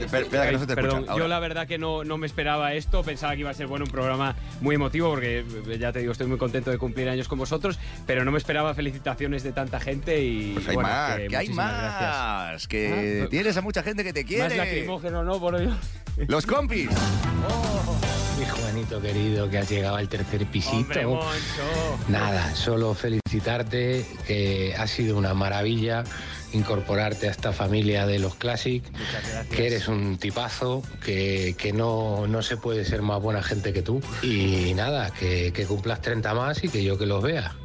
Espera, 0.00 0.46
que 0.46 0.52
no 0.52 0.58
se 0.58 0.66
te 0.66 0.74
Perdón, 0.74 1.00
escucha. 1.04 1.18
Yo 1.18 1.28
la 1.28 1.38
verdad 1.38 1.68
que 1.68 1.78
no, 1.78 2.02
no 2.02 2.18
me 2.18 2.26
esperaba 2.26 2.72
esto, 2.74 3.04
pensaba 3.04 3.34
que 3.34 3.40
iba 3.40 3.50
a 3.50 3.54
ser 3.54 3.68
bueno 3.68 3.84
un 3.84 3.92
programa 3.92 4.34
muy 4.60 4.74
emotivo 4.74 5.10
porque 5.10 5.40
eh, 5.68 5.78
ya 5.78 5.92
te 5.92 6.00
digo, 6.00 6.10
estoy 6.10 6.26
muy 6.26 6.36
contento 6.38 6.72
de 6.72 6.78
cumplir 6.78 7.08
años 7.08 7.28
con 7.28 7.38
vosotros, 7.38 7.78
pero 8.04 8.24
no 8.24 8.32
me 8.32 8.38
esperaba 8.38 8.74
felicitaciones 8.74 9.44
de 9.44 9.52
tanta 9.52 9.78
gente 9.78 9.83
y 9.86 10.52
Pues 10.54 10.68
hay 10.68 10.74
bueno, 10.74 10.88
más, 10.88 11.16
que, 11.28 11.36
hay 11.36 11.48
más, 11.50 11.98
gracias. 12.00 12.68
que 12.68 13.22
Ah, 13.24 13.28
tienes 13.30 13.56
a 13.56 13.60
mucha 13.60 13.82
gente 13.82 14.02
que 14.04 14.12
te 14.12 14.24
quiere. 14.24 14.44
Más 14.48 14.56
lacrimógeno, 14.56 15.22
¿no? 15.24 15.38
Por 15.38 15.58
Dios. 15.60 15.76
Los 16.28 16.46
compis. 16.46 16.88
Mi 18.38 18.46
Juanito 18.46 19.00
querido, 19.00 19.48
que 19.50 19.58
has 19.58 19.70
llegado 19.70 19.96
al 19.96 20.08
tercer 20.08 20.46
pisito. 20.46 20.76
Hombre. 20.76 21.06
Nada, 22.08 22.54
solo 22.54 22.94
felicitarte, 22.94 24.04
que 24.26 24.74
ha 24.76 24.86
sido 24.86 25.16
una 25.18 25.34
maravilla 25.34 26.04
incorporarte 26.52 27.26
a 27.26 27.32
esta 27.32 27.52
familia 27.52 28.06
de 28.06 28.20
los 28.20 28.36
Classic, 28.36 28.82
que 29.50 29.66
eres 29.66 29.88
un 29.88 30.18
tipazo, 30.18 30.82
que, 31.04 31.56
que 31.58 31.72
no, 31.72 32.26
no 32.28 32.42
se 32.42 32.56
puede 32.56 32.84
ser 32.84 33.02
más 33.02 33.20
buena 33.20 33.42
gente 33.42 33.72
que 33.72 33.82
tú. 33.82 34.00
Y 34.22 34.72
nada, 34.74 35.10
que, 35.10 35.52
que 35.52 35.66
cumplas 35.66 36.00
30 36.00 36.32
más 36.34 36.62
y 36.62 36.68
que 36.68 36.84
yo 36.84 36.96
que 36.96 37.06
los 37.06 37.22
vea. 37.22 37.56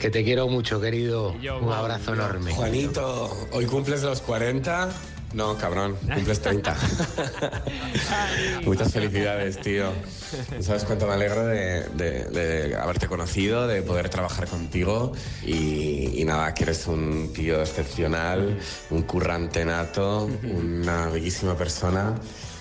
Que 0.00 0.08
te 0.10 0.24
quiero 0.24 0.48
mucho, 0.48 0.80
querido. 0.80 1.32
un 1.32 1.72
abrazo 1.72 2.14
enorme. 2.14 2.52
Juanito, 2.54 3.48
¿hoy 3.52 3.66
cumples 3.66 4.02
los 4.02 4.20
40? 4.22 4.88
No, 5.34 5.56
cabrón, 5.58 5.96
cumples 6.14 6.40
30. 6.40 6.74
Muchas 8.64 8.92
felicidades, 8.92 9.60
tío. 9.60 9.92
No 10.56 10.62
¿Sabes 10.62 10.84
cuánto 10.84 11.06
me 11.06 11.12
alegro 11.12 11.46
de, 11.46 11.84
de- 11.90 12.24
de 12.24 12.76
haberte 12.76 13.06
conocido, 13.06 13.66
de 13.68 13.82
poder 13.82 14.08
trabajar 14.08 14.48
contigo? 14.48 15.12
Y, 15.44 16.20
y 16.20 16.24
nada, 16.24 16.52
que 16.54 16.64
eres 16.64 16.86
un 16.86 17.32
tío 17.32 17.60
excepcional, 17.60 18.58
un 18.90 19.02
currante 19.02 19.64
nato, 19.64 20.28
una 20.42 21.08
bellísima 21.08 21.54
persona. 21.56 22.14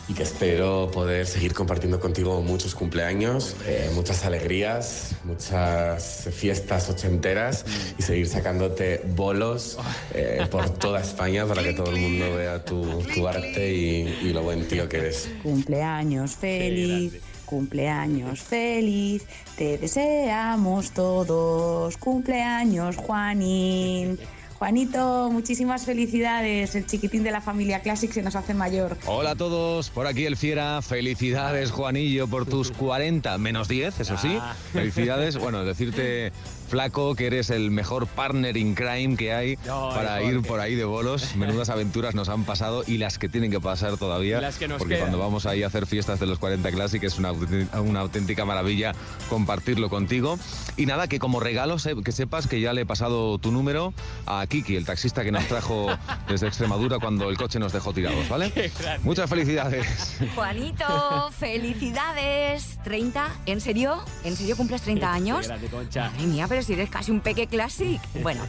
Y 0.10 0.14
que 0.14 0.24
espero 0.24 0.90
poder 0.92 1.28
seguir 1.28 1.54
compartiendo 1.54 2.00
contigo 2.00 2.42
muchos 2.42 2.74
cumpleaños, 2.74 3.56
eh, 3.68 3.92
muchas 3.94 4.26
alegrías, 4.26 5.16
muchas 5.24 6.28
fiestas 6.34 6.90
ochenteras 6.90 7.64
y 7.96 8.02
seguir 8.02 8.28
sacándote 8.28 9.02
bolos 9.16 9.78
eh, 10.16 10.48
por 10.50 10.68
toda 10.80 11.02
España 11.02 11.46
para 11.46 11.62
que 11.62 11.74
todo 11.74 11.92
el 11.92 11.98
mundo 11.98 12.36
vea 12.36 12.66
tu, 12.66 13.04
tu 13.14 13.28
arte 13.28 13.72
y, 13.72 14.18
y 14.24 14.34
lo 14.34 14.42
buen 14.42 14.68
tío 14.68 14.90
que 14.90 14.98
eres. 14.98 15.30
Cumpleaños 15.44 16.36
feliz, 16.36 17.22
cumpleaños 17.46 18.42
feliz, 18.42 19.24
te 19.56 19.78
deseamos 19.78 20.90
todos. 20.92 21.98
Cumpleaños, 21.98 22.98
Juanín. 22.98 24.18
Juanito, 24.60 25.30
muchísimas 25.32 25.86
felicidades. 25.86 26.76
El 26.76 26.86
chiquitín 26.86 27.24
de 27.24 27.32
la 27.32 27.40
familia 27.40 27.80
Classic 27.80 28.12
se 28.12 28.22
nos 28.22 28.36
hace 28.36 28.54
mayor. 28.54 28.98
Hola 29.06 29.32
a 29.32 29.36
todos, 29.36 29.90
por 29.90 30.06
aquí 30.06 30.26
el 30.26 30.36
Fiera. 30.36 30.82
Felicidades, 30.82 31.72
Juanillo, 31.72 32.28
por 32.28 32.46
tus 32.46 32.70
40, 32.72 33.38
menos 33.38 33.70
10, 33.70 34.02
eso 34.02 34.18
sí. 34.18 34.38
Ah. 34.38 34.54
Felicidades. 34.74 35.38
Bueno, 35.38 35.64
decirte, 35.64 36.34
Flaco, 36.70 37.16
que 37.16 37.28
eres 37.28 37.50
el 37.50 37.72
mejor 37.72 38.08
partner 38.08 38.56
in 38.58 38.76
crime 38.76 39.18
que 39.18 39.34
hay 39.34 39.58
No, 39.66 39.90
para 39.90 40.18
Jorge. 40.20 40.26
ir 40.28 40.42
por 40.44 40.60
ahí 40.60 40.76
de 40.76 40.86
bolos. 40.86 41.36
Menudas 41.36 41.70
aventuras 41.70 42.16
nos 42.16 42.30
han 42.30 42.44
pasado 42.46 42.84
y 42.88 42.98
las 42.98 43.18
que 43.18 43.28
tienen 43.28 43.52
que 43.52 43.60
pasar 43.60 43.98
todavía. 43.98 44.40
Las 44.40 44.58
que 44.58 44.68
nos 44.68 44.78
porque 44.78 44.96
quedan. 44.96 45.08
cuando 45.10 45.20
vamos 45.20 45.46
ahí 45.46 45.64
a 45.64 45.68
hacer 45.68 45.86
fiestas 45.88 46.20
de 46.20 46.28
los 46.28 46.40
40 46.40 46.72
Classic 46.72 47.04
es 47.04 47.18
una, 47.18 47.30
auténtica- 47.30 47.82
una 47.82 48.00
auténtica 48.02 48.46
maravilla 48.46 48.94
compartirlo 49.30 49.90
contigo. 49.90 50.38
Y 50.78 50.86
nada, 50.86 51.08
que 51.08 51.20
como 51.20 51.40
regalo 51.40 51.78
que 52.06 52.12
sepas 52.12 52.48
que 52.48 52.62
ya 52.62 52.72
le 52.74 52.82
he 52.82 52.86
pasado 52.86 53.38
tu 53.40 53.52
número 53.52 53.94
a 54.26 54.46
Kiki, 54.48 54.76
el 54.76 54.86
taxista 54.86 55.24
que 55.24 55.32
nos 55.32 55.46
trajo 55.48 55.88
desde 56.30 56.48
Extremadura 56.48 57.00
cuando 57.00 57.30
el 57.30 57.38
coche 57.38 57.60
nos 57.60 57.74
dejó 57.74 57.94
tirados, 57.94 58.30
¿vale? 58.30 58.72
Muchas 59.04 59.30
felicidades. 59.30 60.18
Juanito, 60.36 61.32
felicidades. 61.38 62.78
¿30? 62.86 63.28
¿En 63.46 63.62
serio? 63.62 64.00
¿En 64.24 64.36
serio 64.36 64.56
cumples 64.56 64.82
30 64.82 65.12
años? 65.14 65.40
Qué 65.42 65.48
grande, 65.48 65.68
Concha. 65.68 66.10
Madre 66.12 66.28
mía, 66.28 66.46
pero 66.48 66.59
si 66.64 66.74
eres 66.74 66.90
casi 66.90 67.12
un 67.12 67.22
peque 67.22 67.48
classic. 67.48 68.02
Bueno. 68.24 68.42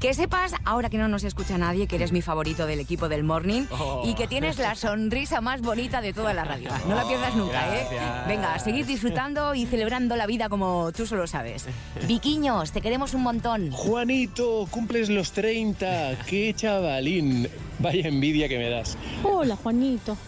Que 0.00 0.12
sepas, 0.12 0.52
ahora 0.66 0.90
que 0.90 0.98
no 0.98 1.08
nos 1.08 1.24
escucha 1.24 1.56
nadie, 1.56 1.86
que 1.86 1.96
eres 1.96 2.12
mi 2.12 2.20
favorito 2.20 2.66
del 2.66 2.78
equipo 2.78 3.08
del 3.08 3.24
Morning 3.24 3.62
Oh. 3.70 4.02
y 4.04 4.14
que 4.14 4.26
tienes 4.26 4.58
la 4.58 4.74
sonrisa 4.74 5.40
más 5.40 5.62
bonita 5.62 6.02
de 6.02 6.12
toda 6.12 6.34
la 6.34 6.44
radio. 6.44 6.68
No 6.88 6.94
la 6.94 7.04
pierdas 7.08 7.34
nunca, 7.34 7.52
Gracias. 7.66 7.90
¿eh? 7.92 8.24
Venga, 8.28 8.52
a 8.54 8.58
seguir 8.58 8.84
disfrutando 8.84 9.54
y 9.54 9.64
celebrando 9.64 10.14
la 10.16 10.26
vida 10.26 10.50
como 10.50 10.92
tú 10.92 11.06
solo 11.06 11.26
sabes. 11.26 11.64
Viquiños, 12.06 12.70
te 12.72 12.82
queremos 12.82 13.14
un 13.14 13.22
montón. 13.22 13.70
Juanito, 13.70 14.66
cumples 14.70 15.08
los 15.08 15.32
30. 15.32 16.18
¡Qué 16.26 16.52
chavalín! 16.54 17.48
Vaya 17.78 18.06
envidia 18.08 18.46
que 18.46 18.58
me 18.58 18.68
das. 18.68 18.98
Hola, 19.22 19.56
Juanito. 19.56 20.18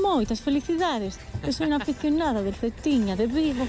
Moitas 0.00 0.40
felicidades. 0.40 1.18
Que 1.42 1.52
soy 1.52 1.66
una 1.66 1.76
aficionada 1.76 2.42
del 2.42 2.54
Cetiña 2.54 3.16
de 3.16 3.26
Vigo. 3.26 3.66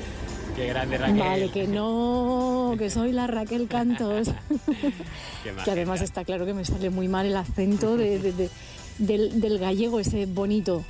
Qué 0.56 0.68
grande 0.68 0.98
Raquel. 0.98 1.18
Vale, 1.20 1.50
que 1.52 1.68
no, 1.68 2.57
que 2.76 2.90
soy 2.90 3.12
la 3.14 3.28
Raquel 3.28 3.68
Cantos. 3.68 4.30
Que 5.64 5.72
además 5.72 6.02
está 6.02 6.26
claro 6.26 6.46
que 6.46 6.54
me 6.54 6.66
sale 6.66 6.90
muy 6.90 7.08
mal 7.08 7.26
el 7.26 7.38
acento 7.38 7.96
de- 7.96 8.20
de- 8.20 8.34
de- 8.34 8.50
del, 9.00 9.40
del 9.40 9.60
gallego 9.60 10.00
ese 10.00 10.26
bonito. 10.26 10.84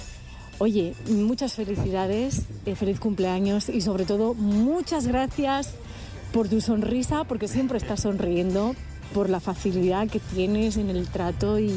Oye, 0.60 0.96
muchas 1.10 1.54
felicidades, 1.54 2.44
eh, 2.66 2.74
feliz 2.76 3.00
cumpleaños 3.00 3.70
y 3.70 3.82
sobre 3.82 4.06
todo 4.06 4.34
muchas 4.34 5.06
gracias 5.06 5.76
por 6.34 6.48
tu 6.48 6.62
sonrisa, 6.62 7.26
porque 7.26 7.48
siempre 7.48 7.78
estás 7.78 8.02
sonriendo, 8.02 8.74
por 9.14 9.30
la 9.30 9.40
facilidad 9.40 10.08
que 10.10 10.20
tienes 10.20 10.78
en 10.78 10.90
el 10.90 11.08
trato 11.08 11.60
y, 11.60 11.72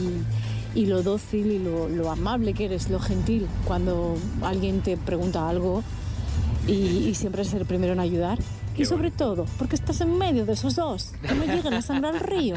y 0.75 0.87
lo 0.87 1.03
dócil 1.03 1.51
y 1.53 1.59
lo, 1.59 1.89
lo 1.89 2.11
amable 2.11 2.55
que 2.55 2.65
eres, 2.67 2.89
lo 2.89 2.99
gentil 3.01 3.47
cuando 3.67 4.17
alguien 4.43 4.81
te 4.81 4.97
pregunta 4.97 5.49
algo 5.49 5.83
y, 6.67 6.73
y 7.09 7.15
siempre 7.15 7.45
ser 7.45 7.61
el 7.63 7.67
primero 7.67 7.93
en 7.93 8.01
ayudar. 8.01 8.39
Y 8.77 8.85
sobre 8.85 9.11
todo, 9.11 9.47
porque 9.59 9.77
estás 9.77 10.01
en 10.01 10.17
medio 10.17 10.47
de 10.47 10.55
esos 10.55 10.77
dos, 10.77 11.13
que 11.27 11.35
no 11.35 11.45
llegan 11.45 11.75
a 11.75 11.83
sangrar 11.83 12.15
al 12.15 12.21
río. 12.21 12.57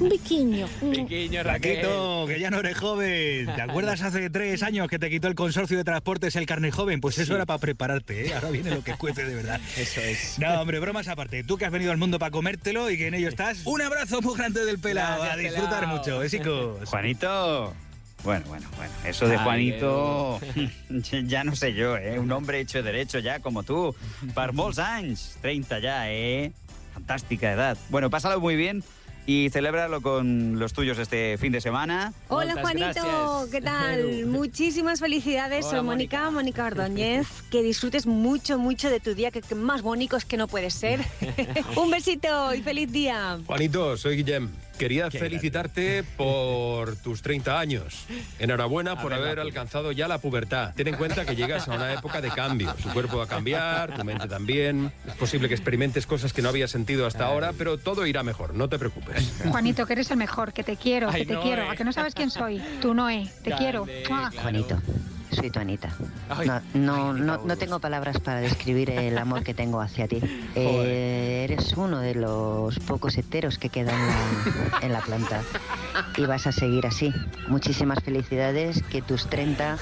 Un 0.00 0.08
biquiño. 0.08 0.66
Raquel. 0.82 1.44
Raquito, 1.44 2.24
que 2.26 2.40
ya 2.40 2.50
no 2.50 2.58
eres 2.58 2.76
joven. 2.76 3.46
¿Te 3.54 3.62
acuerdas 3.62 4.02
hace 4.02 4.30
tres 4.30 4.62
años 4.62 4.88
que 4.88 4.98
te 4.98 5.10
quitó 5.10 5.28
el 5.28 5.34
consorcio 5.34 5.76
de 5.76 5.84
transportes 5.84 6.34
el 6.36 6.46
carne 6.46 6.70
joven? 6.70 7.00
Pues 7.00 7.18
eso 7.18 7.34
era 7.34 7.46
para 7.46 7.58
prepararte, 7.58 8.26
¿eh? 8.26 8.34
Ahora 8.34 8.50
viene 8.50 8.70
lo 8.70 8.82
que 8.82 8.94
cuece 8.94 9.24
de 9.24 9.34
verdad. 9.34 9.60
Eso 9.76 10.00
es. 10.00 10.38
No, 10.38 10.60
hombre, 10.60 10.78
bromas 10.80 11.08
aparte. 11.08 11.44
Tú 11.44 11.56
que 11.56 11.64
has 11.64 11.72
venido 11.72 11.92
al 11.92 11.98
mundo 11.98 12.18
para 12.18 12.30
comértelo 12.30 12.90
y 12.90 12.96
que 12.98 13.06
en 13.08 13.14
ello 13.14 13.28
estás. 13.28 13.62
Un 13.64 13.82
abrazo 13.82 14.20
muy 14.22 14.36
grande 14.36 14.64
del 14.64 14.78
pelado. 14.78 15.22
Gracias, 15.22 15.34
a 15.34 15.48
disfrutar 15.48 15.80
pelao. 15.80 15.96
mucho, 15.96 16.18
besicos. 16.18 16.88
Juanito. 16.88 17.74
Bueno, 18.24 18.44
bueno, 18.48 18.68
bueno. 18.76 18.92
Eso 19.04 19.26
de 19.26 19.36
Juanito, 19.36 20.40
ya 21.24 21.44
no 21.44 21.56
sé 21.56 21.74
yo, 21.74 21.96
¿eh? 21.96 22.18
Un 22.18 22.30
hombre 22.30 22.60
hecho 22.60 22.78
de 22.78 22.92
derecho 22.92 23.18
ya, 23.18 23.40
como 23.40 23.62
tú. 23.62 23.94
Per 24.34 24.52
molts 24.52 24.78
anys. 24.78 25.38
30 25.40 25.78
ya, 25.80 26.10
¿eh? 26.10 26.52
Fantástica 26.94 27.52
edad. 27.52 27.76
Bueno, 27.90 28.10
pásalo 28.10 28.40
muy 28.40 28.54
bien 28.54 28.84
y 29.26 29.50
celébralo 29.50 30.00
con 30.00 30.58
los 30.58 30.72
tuyos 30.72 30.98
este 30.98 31.38
fin 31.38 31.52
de 31.52 31.60
semana. 31.60 32.12
Hola 32.28 32.54
Juanito, 32.60 33.48
¿qué 33.50 33.60
tal? 33.60 34.26
Muchísimas 34.26 35.00
felicidades, 35.00 35.66
Hola, 35.66 35.78
soy 35.78 35.86
Mónica, 35.86 36.30
Mónica 36.30 36.66
Ordóñez. 36.66 37.28
Que 37.50 37.62
disfrutes 37.62 38.06
mucho, 38.06 38.58
mucho 38.58 38.88
de 38.88 38.98
tu 38.98 39.14
día, 39.14 39.30
que, 39.30 39.42
que 39.42 39.54
más 39.54 39.82
bonito 39.82 40.16
es 40.16 40.24
que 40.24 40.36
no 40.36 40.48
puede 40.48 40.70
ser. 40.70 41.00
Un 41.76 41.90
besito 41.90 42.54
y 42.54 42.62
feliz 42.62 42.90
día. 42.90 43.38
Juanito, 43.46 43.96
soy 43.96 44.16
Guillem. 44.16 44.48
Quería 44.82 45.08
felicitarte 45.12 46.02
por 46.02 46.96
tus 46.96 47.22
30 47.22 47.56
años. 47.60 48.04
Enhorabuena 48.40 49.00
por 49.00 49.14
haber 49.14 49.38
alcanzado 49.38 49.92
ya 49.92 50.08
la 50.08 50.18
pubertad. 50.18 50.74
Ten 50.74 50.88
en 50.88 50.96
cuenta 50.96 51.24
que 51.24 51.36
llegas 51.36 51.68
a 51.68 51.74
una 51.74 51.92
época 51.92 52.20
de 52.20 52.30
cambio. 52.30 52.74
Tu 52.82 52.88
cuerpo 52.88 53.18
va 53.18 53.24
a 53.24 53.28
cambiar, 53.28 53.94
tu 53.94 54.02
mente 54.04 54.26
también. 54.26 54.90
Es 55.06 55.14
posible 55.14 55.46
que 55.46 55.54
experimentes 55.54 56.04
cosas 56.04 56.32
que 56.32 56.42
no 56.42 56.48
habías 56.48 56.72
sentido 56.72 57.06
hasta 57.06 57.26
ahora, 57.26 57.52
pero 57.56 57.78
todo 57.78 58.06
irá 58.06 58.24
mejor, 58.24 58.54
no 58.54 58.68
te 58.68 58.76
preocupes. 58.76 59.32
Juanito, 59.52 59.86
que 59.86 59.92
eres 59.92 60.10
el 60.10 60.16
mejor, 60.16 60.52
que 60.52 60.64
te 60.64 60.76
quiero, 60.76 61.10
Ay, 61.10 61.20
que 61.20 61.26
te 61.26 61.34
Noé. 61.34 61.42
quiero. 61.44 61.70
A 61.70 61.76
que 61.76 61.84
no 61.84 61.92
sabes 61.92 62.12
quién 62.12 62.30
soy. 62.30 62.60
Tú, 62.80 62.92
Noé, 62.92 63.30
te 63.44 63.50
Dale, 63.50 63.62
quiero. 63.62 63.86
¡Mua! 64.08 64.32
Juanito, 64.32 64.82
soy 65.32 65.50
tu 65.50 65.58
Anita. 65.60 65.90
No, 66.44 66.60
no, 66.74 67.12
no, 67.12 67.38
no 67.44 67.56
tengo 67.56 67.78
palabras 67.80 68.18
para 68.20 68.40
describir 68.40 68.90
el 68.90 69.16
amor 69.18 69.42
que 69.42 69.54
tengo 69.54 69.80
hacia 69.80 70.08
ti. 70.08 70.20
Eh, 70.54 71.44
eres 71.44 71.72
uno 71.76 72.00
de 72.00 72.14
los 72.14 72.78
pocos 72.80 73.16
heteros 73.16 73.58
que 73.58 73.68
quedan 73.70 73.98
en 73.98 74.06
la, 74.70 74.78
en 74.82 74.92
la 74.92 75.00
planta. 75.00 75.42
Y 76.16 76.26
vas 76.26 76.46
a 76.46 76.52
seguir 76.52 76.86
así. 76.86 77.12
Muchísimas 77.48 77.98
felicidades, 78.04 78.82
que 78.90 79.00
tus 79.02 79.26
30 79.28 79.78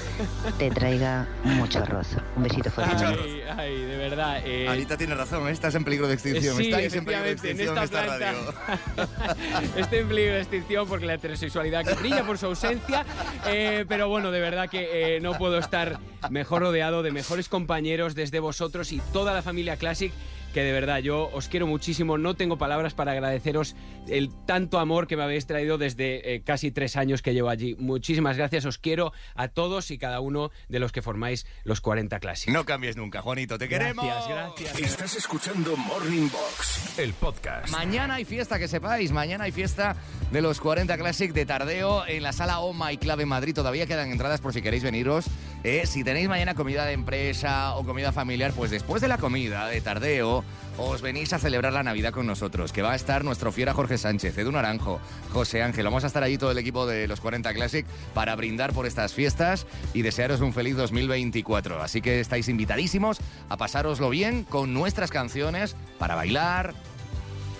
te 0.57 0.71
traiga 0.71 1.27
mucho 1.43 1.79
arroz. 1.79 2.07
Un 2.37 2.43
besito 2.43 2.71
fuerte. 2.71 3.03
Ay, 3.05 3.41
ay, 3.57 3.81
de 3.81 3.97
verdad. 3.97 4.41
eh, 4.45 4.67
Anita 4.69 4.97
tiene 4.97 5.13
razón, 5.13 5.47
¿eh? 5.49 5.51
estás 5.51 5.75
en 5.75 5.83
peligro 5.83 6.07
de 6.07 6.13
extinción. 6.13 6.55
Sí, 6.57 6.69
Estáis 6.69 6.93
en 6.95 7.05
peligro 7.05 7.25
de 7.25 7.31
extinción 7.33 7.69
en 7.69 7.77
en 7.77 7.83
esta 7.83 7.99
esta 8.01 8.17
planta. 8.17 8.31
radio. 8.95 9.75
Estoy 9.75 9.99
en 9.99 10.07
peligro 10.07 10.33
de 10.35 10.41
extinción 10.41 10.87
porque 10.87 11.05
la 11.05 11.13
heterosexualidad 11.15 11.85
que 11.85 11.93
brilla 11.95 12.23
por 12.23 12.37
su 12.37 12.45
ausencia. 12.47 13.05
Eh, 13.47 13.85
pero 13.87 14.07
bueno, 14.09 14.31
de 14.31 14.39
verdad 14.39 14.69
que 14.69 15.17
eh, 15.17 15.19
no 15.21 15.37
puedo 15.41 15.57
estar 15.57 15.99
mejor 16.29 16.61
rodeado 16.61 17.01
de 17.01 17.09
mejores 17.09 17.49
compañeros 17.49 18.13
desde 18.13 18.39
vosotros 18.39 18.91
y 18.91 19.01
toda 19.11 19.33
la 19.33 19.41
familia 19.41 19.75
Classic. 19.75 20.13
Que 20.53 20.63
de 20.63 20.71
verdad 20.73 20.99
yo 20.99 21.29
os 21.33 21.47
quiero 21.47 21.67
muchísimo. 21.67 22.17
No 22.17 22.35
tengo 22.35 22.57
palabras 22.57 22.93
para 22.93 23.13
agradeceros 23.13 23.75
el 24.07 24.29
tanto 24.45 24.79
amor 24.79 25.07
que 25.07 25.15
me 25.15 25.23
habéis 25.23 25.45
traído 25.45 25.77
desde 25.77 26.35
eh, 26.35 26.41
casi 26.43 26.71
tres 26.71 26.97
años 26.97 27.21
que 27.21 27.33
llevo 27.33 27.49
allí. 27.49 27.75
Muchísimas 27.79 28.37
gracias. 28.37 28.65
Os 28.65 28.77
quiero 28.77 29.13
a 29.35 29.47
todos 29.47 29.91
y 29.91 29.97
cada 29.97 30.19
uno 30.19 30.51
de 30.67 30.79
los 30.79 30.91
que 30.91 31.01
formáis 31.01 31.45
los 31.63 31.81
40 31.81 32.19
Classic. 32.19 32.53
No 32.53 32.65
cambies 32.65 32.97
nunca, 32.97 33.21
Juanito. 33.21 33.57
Te 33.57 33.69
queremos. 33.69 34.05
Gracias, 34.05 34.29
gracias. 34.29 34.79
Estás 34.79 35.15
escuchando 35.15 35.75
Morning 35.77 36.29
Box, 36.29 36.99
el 36.99 37.13
podcast. 37.13 37.69
Mañana 37.69 38.15
hay 38.15 38.25
fiesta, 38.25 38.59
que 38.59 38.67
sepáis. 38.67 39.11
Mañana 39.11 39.45
hay 39.45 39.51
fiesta 39.51 39.95
de 40.31 40.41
los 40.41 40.59
40 40.59 40.97
Classic 40.97 41.31
de 41.33 41.45
Tardeo 41.45 42.05
en 42.07 42.23
la 42.23 42.33
sala 42.33 42.59
Oh 42.59 42.73
My 42.73 42.97
Club 42.97 43.19
en 43.19 43.27
Madrid. 43.27 43.53
Todavía 43.53 43.87
quedan 43.87 44.11
entradas 44.11 44.41
por 44.41 44.53
si 44.53 44.61
queréis 44.61 44.83
veniros. 44.83 45.25
Eh, 45.63 45.85
si 45.85 46.03
tenéis 46.03 46.27
mañana 46.27 46.55
comida 46.55 46.85
de 46.85 46.93
empresa 46.93 47.75
o 47.75 47.85
comida 47.85 48.11
familiar, 48.11 48.51
pues 48.55 48.71
después 48.71 49.01
de 49.01 49.07
la 49.07 49.17
comida 49.17 49.67
de 49.67 49.79
Tardeo 49.79 50.40
os 50.77 51.01
venís 51.01 51.33
a 51.33 51.39
celebrar 51.39 51.73
la 51.73 51.83
Navidad 51.83 52.11
con 52.11 52.25
nosotros, 52.25 52.71
que 52.71 52.81
va 52.81 52.93
a 52.93 52.95
estar 52.95 53.23
nuestro 53.23 53.51
fiera 53.51 53.73
Jorge 53.73 53.97
Sánchez, 53.97 54.37
Edu 54.37 54.51
Naranjo, 54.51 54.99
José 55.31 55.61
Ángel. 55.61 55.85
Vamos 55.85 56.03
a 56.03 56.07
estar 56.07 56.23
allí 56.23 56.37
todo 56.37 56.51
el 56.51 56.57
equipo 56.57 56.85
de 56.85 57.07
los 57.07 57.21
40 57.21 57.53
Classic 57.53 57.85
para 58.13 58.35
brindar 58.35 58.73
por 58.73 58.85
estas 58.85 59.13
fiestas 59.13 59.67
y 59.93 60.01
desearos 60.01 60.41
un 60.41 60.53
feliz 60.53 60.75
2024. 60.75 61.81
Así 61.81 62.01
que 62.01 62.19
estáis 62.19 62.49
invitadísimos 62.49 63.19
a 63.49 63.57
pasároslo 63.57 64.09
bien 64.09 64.43
con 64.43 64.73
nuestras 64.73 65.11
canciones 65.11 65.75
para 65.99 66.15
bailar, 66.15 66.73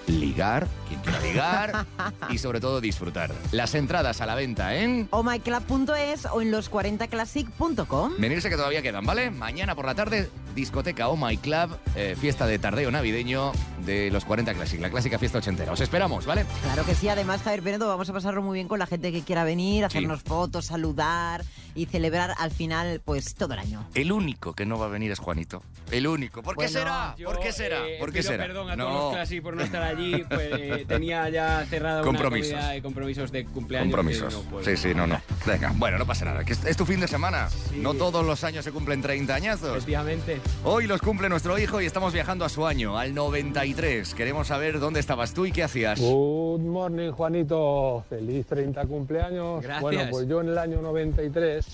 ligar, 0.07 0.67
quien 0.87 0.99
quiera 1.01 1.19
ligar 1.21 1.85
y 2.29 2.37
sobre 2.37 2.59
todo 2.59 2.81
disfrutar. 2.81 3.31
Las 3.51 3.75
entradas 3.75 4.21
a 4.21 4.25
la 4.25 4.35
venta 4.35 4.75
en... 4.75 5.07
omyclub.es 5.11 6.25
o 6.31 6.41
en 6.41 6.51
los40classic.com. 6.51 8.13
Venirse 8.17 8.49
que 8.49 8.55
todavía 8.55 8.81
quedan, 8.81 9.05
¿vale? 9.05 9.31
Mañana 9.31 9.75
por 9.75 9.85
la 9.85 9.95
tarde, 9.95 10.29
discoteca 10.55 11.07
Oh 11.09 11.15
My 11.17 11.37
Club, 11.37 11.77
eh, 11.95 12.15
fiesta 12.19 12.45
de 12.47 12.59
tardeo 12.59 12.91
navideño 12.91 13.51
de 13.85 14.11
los 14.11 14.25
40 14.25 14.53
Classic, 14.53 14.79
la 14.81 14.89
clásica 14.89 15.17
fiesta 15.19 15.37
ochentera. 15.37 15.71
Os 15.71 15.81
esperamos, 15.81 16.25
¿vale? 16.25 16.45
Claro 16.63 16.85
que 16.85 16.95
sí, 16.95 17.07
además 17.09 17.41
Javier 17.41 17.61
Penedo 17.63 17.87
vamos 17.87 18.09
a 18.09 18.13
pasarlo 18.13 18.41
muy 18.41 18.55
bien 18.55 18.67
con 18.67 18.79
la 18.79 18.87
gente 18.87 19.11
que 19.11 19.21
quiera 19.21 19.43
venir, 19.43 19.85
hacernos 19.85 20.21
fotos, 20.23 20.65
saludar 20.65 21.43
y 21.73 21.85
celebrar 21.85 22.33
al 22.37 22.51
final 22.51 23.01
pues 23.03 23.33
todo 23.35 23.53
el 23.53 23.59
año. 23.59 23.87
El 23.93 24.11
único 24.11 24.53
que 24.53 24.65
no 24.65 24.77
va 24.77 24.87
a 24.87 24.89
venir 24.89 25.11
es 25.11 25.19
Juanito. 25.19 25.63
El 25.89 26.07
único. 26.07 26.41
¿Por 26.43 26.57
qué 26.57 26.67
será? 26.67 27.15
¿Por 27.23 27.39
qué 27.39 27.51
será? 27.51 27.87
Eh, 27.87 27.97
¿Por 27.99 28.11
qué 28.11 28.23
será? 28.23 28.45
perdón 28.45 28.69
a 28.69 28.75
No. 28.75 28.85
todos 28.87 29.03
los 29.03 29.13
Classic 29.13 29.41
por 29.41 29.55
no 29.55 29.63
estar 29.63 29.81
allí. 29.91 30.23
Pues, 30.27 30.87
tenía 30.87 31.29
ya 31.29 31.65
cerrada 31.69 32.01
Compromisos. 32.01 32.51
una 32.51 32.59
comida 32.59 32.73
de 32.73 32.81
compromisos 32.81 33.31
de 33.31 33.45
cumpleaños. 33.45 33.93
Compromisos. 33.93 34.45
no 34.51 34.63
sí, 34.63 34.77
sí, 34.77 34.93
no, 34.93 35.07
no. 35.07 35.21
Venga, 35.45 35.71
bueno, 35.75 35.97
no 35.97 36.05
pasa 36.05 36.25
nada. 36.25 36.43
que 36.43 36.53
es, 36.53 36.77
tu 36.77 36.85
fin 36.85 36.99
de 36.99 37.07
semana. 37.07 37.49
No 37.75 37.93
todos 37.93 38.25
los 38.25 38.43
años 38.43 38.63
se 38.65 38.71
cumplen 38.71 39.01
30 39.01 39.33
añazos. 39.33 39.69
Efectivamente. 39.77 40.39
Hoy 40.63 40.87
los 40.87 41.01
cumple 41.01 41.29
nuestro 41.29 41.57
hijo 41.57 41.81
y 41.81 41.85
estamos 41.85 42.13
viajando 42.13 42.45
a 42.45 42.49
su 42.49 42.65
año, 42.65 42.97
al 42.97 43.13
93. 43.13 44.13
Queremos 44.13 44.47
saber 44.47 44.79
dónde 44.79 44.99
estabas 44.99 45.33
tú 45.33 45.45
y 45.45 45.51
qué 45.51 45.63
hacías. 45.63 45.99
Good 45.99 46.61
morning, 46.61 47.11
Juanito. 47.11 48.03
Feliz 48.09 48.45
30 48.47 48.85
cumpleaños. 48.85 49.61
Gracias. 49.63 49.81
Bueno, 49.81 50.03
pues 50.09 50.27
yo 50.27 50.41
en 50.41 50.49
el 50.49 50.57
año 50.57 50.81
93 50.81 51.65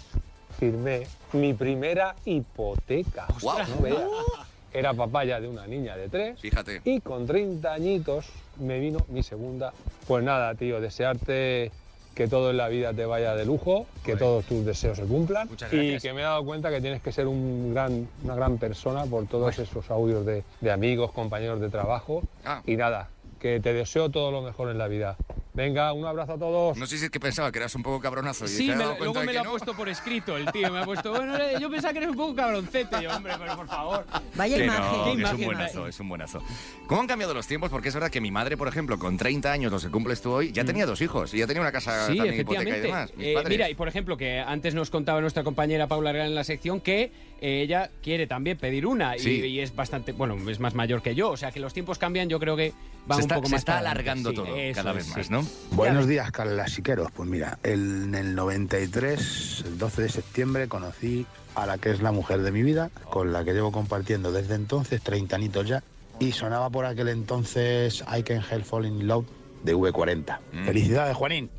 firmé 0.59 1.07
mi 1.33 1.53
primera 1.53 2.15
hipoteca. 2.25 3.27
Ostras. 3.41 3.69
No. 3.69 4.46
Era 4.77 4.93
papá 4.93 5.25
ya 5.25 5.39
de 5.39 5.47
una 5.47 5.65
niña 5.65 5.97
de 5.97 6.07
tres. 6.09 6.39
Fíjate. 6.39 6.81
Y 6.85 7.01
con 7.01 7.25
30 7.25 7.73
añitos 7.73 8.27
me 8.59 8.79
vino 8.79 8.99
mi 9.09 9.23
segunda. 9.23 9.73
Pues 10.07 10.23
nada, 10.23 10.53
tío, 10.55 10.79
desearte 10.79 11.71
que 12.13 12.27
todo 12.27 12.49
en 12.49 12.57
la 12.57 12.67
vida 12.67 12.93
te 12.93 13.05
vaya 13.05 13.35
de 13.35 13.45
lujo, 13.45 13.85
que 14.03 14.15
todos 14.15 14.43
tus 14.45 14.65
deseos 14.65 14.97
se 14.97 15.03
cumplan 15.03 15.47
Muchas 15.47 15.71
y 15.71 15.99
que 15.99 16.13
me 16.13 16.21
he 16.21 16.23
dado 16.23 16.43
cuenta 16.43 16.71
que 16.71 16.81
tienes 16.81 16.99
que 16.99 17.11
ser 17.11 17.27
un 17.27 17.75
gran, 17.75 18.07
una 18.23 18.33
gran 18.33 18.57
persona 18.57 19.05
por 19.05 19.27
todos 19.27 19.59
esos 19.59 19.91
audios 19.91 20.25
de, 20.25 20.43
de 20.59 20.71
amigos, 20.71 21.11
compañeros 21.11 21.61
de 21.61 21.69
trabajo. 21.69 22.23
Ah. 22.43 22.63
Y 22.65 22.75
nada, 22.75 23.09
que 23.39 23.59
te 23.59 23.71
deseo 23.73 24.09
todo 24.09 24.31
lo 24.31 24.41
mejor 24.41 24.71
en 24.71 24.79
la 24.79 24.87
vida. 24.87 25.15
Venga, 25.57 25.91
un 25.91 26.05
abrazo 26.05 26.33
a 26.33 26.37
todos. 26.37 26.77
No 26.77 26.85
sé 26.85 26.99
si 26.99 27.05
es 27.05 27.09
que 27.09 27.19
pensaba 27.19 27.51
que 27.51 27.57
eras 27.57 27.73
un 27.73 27.81
poco 27.81 27.99
cabronazo. 27.99 28.45
y 28.45 28.49
Sí, 28.49 28.67
me 28.67 28.75
lo- 28.75 28.95
luego 28.99 29.23
me 29.23 29.33
lo 29.33 29.39
ha 29.39 29.43
no. 29.43 29.49
puesto 29.49 29.73
por 29.75 29.89
escrito 29.89 30.37
el 30.37 30.51
tío. 30.51 30.71
Me 30.71 30.81
ha 30.81 30.85
puesto, 30.85 31.09
bueno, 31.09 31.35
eh, 31.35 31.55
yo 31.59 31.67
pensaba 31.71 31.93
que 31.93 31.97
eres 31.97 32.11
un 32.11 32.15
poco 32.15 32.35
cabroncete. 32.35 33.01
Yo, 33.01 33.09
hombre, 33.15 33.33
pero 33.39 33.55
por 33.55 33.67
favor. 33.67 34.05
Vaya 34.35 34.55
Que 34.55 34.65
imagen. 34.65 34.83
no, 34.83 34.91
Qué 34.91 34.95
que 35.03 35.09
es 35.09 35.13
un 35.15 35.19
imagen, 35.21 35.45
buenazo, 35.45 35.87
es 35.87 35.99
un 35.99 36.09
buenazo. 36.09 36.43
¿Cómo 36.85 37.01
han 37.01 37.07
cambiado 37.07 37.33
los 37.33 37.47
tiempos? 37.47 37.71
Porque 37.71 37.87
es 37.89 37.93
verdad 37.95 38.11
que 38.11 38.21
mi 38.21 38.29
madre, 38.29 38.55
por 38.55 38.67
ejemplo, 38.67 38.99
con 38.99 39.17
30 39.17 39.51
años, 39.51 39.71
los 39.71 39.83
que 39.83 39.89
cumples 39.89 40.21
tú 40.21 40.31
hoy, 40.31 40.51
ya 40.51 40.63
tenía 40.63 40.85
dos 40.85 41.01
hijos 41.01 41.33
y 41.33 41.39
ya 41.39 41.47
tenía 41.47 41.61
una 41.63 41.71
casa 41.71 42.05
Sí, 42.05 42.17
también 42.17 42.39
hipoteca 42.39 42.63
y 42.63 42.67
efectivamente. 42.69 42.87
demás. 42.87 43.11
Mis 43.17 43.27
Eh, 43.27 43.49
mira, 43.49 43.67
y 43.67 43.73
por 43.73 43.87
ejemplo, 43.87 44.15
que 44.15 44.39
antes 44.39 44.75
nos 44.75 44.91
contaba 44.91 45.21
nuestra 45.21 45.43
compañera 45.43 45.87
Paula 45.87 46.11
Real 46.11 46.27
en 46.27 46.35
la 46.35 46.43
sección 46.43 46.79
que 46.81 47.11
ella 47.41 47.89
quiere 48.01 48.27
también 48.27 48.57
pedir 48.57 48.85
una 48.85 49.15
y- 49.15 49.19
Sí. 49.19 49.29
y, 49.45 49.59
es 49.59 49.75
bastante, 49.75 50.11
bueno, 50.11 50.35
es 50.49 50.59
más 50.59 50.73
mayor 50.75 51.01
que 51.01 51.15
yo, 51.15 51.29
o 51.31 51.37
sea 51.37 51.51
que 51.51 51.59
los 51.59 51.73
tiempos 51.73 51.97
cambian, 51.97 52.29
yo 52.29 52.39
creo 52.39 52.55
que 52.55 52.73
va 53.09 53.15
se 53.15 53.19
un 53.19 53.21
está, 53.21 53.35
poco 53.35 53.47
se 53.47 53.53
más 53.53 53.61
está 53.61 53.77
alargando 53.79 54.29
Sí, 54.31 54.35
todo 54.35 54.45
cada 54.75 54.91
es, 54.91 54.95
vez 54.97 55.05
sí. 55.05 55.13
más, 55.17 55.29
¿no? 55.31 55.45
Buenos 55.71 56.07
días, 56.07 56.31
clasiqueros. 56.31 57.11
Pues 57.11 57.29
mira, 57.29 57.59
el- 57.63 58.03
en 58.05 58.15
el 58.15 58.35
93, 58.35 59.63
el 59.65 59.77
12 59.77 60.01
de 60.03 60.09
septiembre, 60.09 60.67
conocí 60.67 61.25
a 61.55 61.65
la 61.65 61.77
que 61.77 61.91
es 61.91 62.01
la 62.01 62.11
mujer 62.11 62.41
de 62.41 62.51
mi 62.51 62.63
vida, 62.63 62.89
con 63.09 63.33
la 63.33 63.43
que 63.43 63.53
llevo 63.53 63.71
compartiendo 63.71 64.31
desde 64.31 64.55
entonces, 64.55 65.01
30 65.01 65.35
añitos 65.35 65.67
ya, 65.67 65.83
y 66.19 66.31
sonaba 66.31 66.69
por 66.69 66.85
aquel 66.85 67.07
entonces 67.09 68.03
I 68.15 68.23
Can 68.23 68.41
Help 68.49 68.63
Falling 68.65 69.01
in 69.01 69.07
Love 69.07 69.25
de 69.63 69.75
V40. 69.75 70.39
Mm. 70.53 70.65
Felicidades, 70.65 71.15
Juanín. 71.15 71.49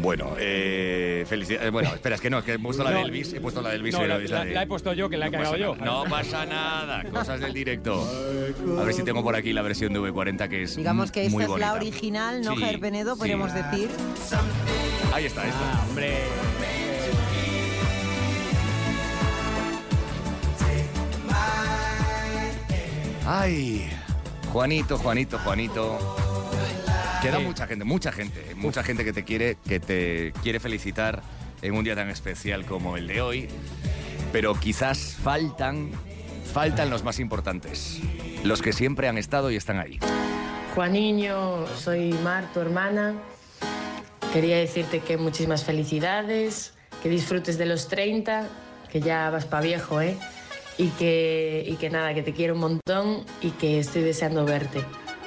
Bueno, 0.00 0.34
eh, 0.38 1.24
felicidades. 1.28 1.70
Bueno, 1.72 1.88
espera, 1.94 2.14
es 2.14 2.20
que 2.20 2.30
no, 2.30 2.38
es 2.38 2.44
que 2.44 2.52
he 2.54 2.58
puesto 2.58 2.84
la 2.84 2.90
de 2.92 3.02
Elvis, 3.02 3.32
he 3.32 3.40
puesto 3.40 3.60
la 3.60 3.70
de 3.70 3.76
Elvis. 3.76 3.94
No, 3.94 4.04
y 4.04 4.08
la, 4.08 4.18
la 4.18 4.28
la- 4.28 4.44
de- 4.44 4.54
la 4.54 4.62
he 4.62 4.66
puesto 4.66 4.92
yo, 4.92 5.08
que 5.10 5.16
la 5.16 5.26
he 5.26 5.30
No 5.30 5.38
cagado 5.38 5.52
pasa 5.52 5.64
yo. 5.64 5.76
No 5.76 6.04
pasa 6.08 6.46
nada, 6.46 7.02
cosas 7.10 7.40
del 7.40 7.52
directo. 7.52 8.08
A 8.80 8.84
ver 8.84 8.94
si 8.94 9.02
tengo 9.02 9.22
por 9.22 9.34
aquí 9.34 9.52
la 9.52 9.62
versión 9.62 9.92
de 9.92 9.98
V40 10.00 10.48
que 10.48 10.62
es 10.62 10.76
Digamos 10.76 11.10
que 11.10 11.22
esta 11.26 11.32
muy 11.34 11.44
es 11.44 11.50
la 11.60 11.72
original, 11.74 12.42
¿no, 12.42 12.54
Sí, 12.54 12.60
Javier 12.60 12.80
Penedo? 12.80 13.14
sí. 13.14 13.18
Podríamos 13.18 13.52
decir. 13.52 13.88
Ahí 15.12 15.24
está, 15.26 15.46
está. 15.46 15.58
Ah, 15.72 15.84
hombre. 15.88 16.14
Ay, 23.26 23.90
Juanito, 24.52 24.96
Juanito, 24.98 25.38
Juanito. 25.38 25.98
Queda 27.22 27.38
Sí. 27.38 27.44
mucha 27.44 27.66
gente, 27.66 27.84
mucha 27.84 28.12
gente, 28.12 28.54
mucha 28.54 28.82
gente 28.82 29.04
que 29.04 29.12
te 29.12 29.24
quiere, 29.24 29.56
que 29.66 29.80
te 29.80 30.32
quiere 30.42 30.60
felicitar 30.60 31.22
en 31.62 31.74
un 31.74 31.82
día 31.84 31.94
tan 31.96 32.08
especial 32.10 32.64
como 32.64 32.96
el 32.96 33.06
de 33.08 33.20
hoy. 33.20 33.48
Pero 34.32 34.54
quizás 34.54 35.16
faltan, 35.22 35.90
faltan 36.52 36.90
los 36.90 37.02
más 37.02 37.18
importantes. 37.18 38.00
Los 38.44 38.62
que 38.62 38.72
siempre 38.72 39.08
han 39.08 39.18
estado 39.18 39.50
y 39.50 39.56
están 39.56 39.78
ahí. 39.78 39.98
Juaniño, 40.74 41.66
soy 41.76 42.12
Mar, 42.22 42.44
tu 42.54 42.60
hermana. 42.60 43.14
Quería 44.32 44.58
decirte 44.58 45.00
que 45.00 45.16
muchísimas 45.16 45.64
felicidades, 45.64 46.74
que 47.02 47.08
disfrutes 47.08 47.58
de 47.58 47.66
los 47.66 47.88
30, 47.88 48.46
que 48.92 49.00
ya 49.00 49.30
vas 49.30 49.46
pa' 49.46 49.60
viejo, 49.60 50.00
¿eh? 50.00 50.16
Y 50.76 50.88
que, 50.90 51.64
y 51.66 51.74
que 51.76 51.90
nada, 51.90 52.14
que 52.14 52.22
te 52.22 52.32
quiero 52.32 52.54
un 52.54 52.60
montón 52.60 53.24
y 53.40 53.50
que 53.50 53.80
estoy 53.80 54.02
deseando 54.02 54.44
verte. 54.44 54.84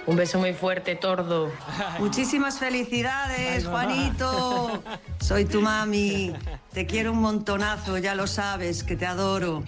Un 0.08 0.16
beso 0.16 0.40
muy 0.40 0.54
fuerte, 0.54 0.96
tordo. 0.96 1.52
Muchísimas 2.00 2.58
felicidades, 2.58 3.68
Juanito. 3.68 4.84
Soy 5.20 5.46
tu 5.46 5.62
mami. 5.62 6.34
Te 6.74 6.88
quiero 6.88 7.12
un 7.12 7.20
montonazo, 7.20 7.98
ya 8.00 8.16
lo 8.16 8.26
sabes, 8.26 8.84
que 8.84 8.96
te 8.96 9.06
adoro. 9.06 9.64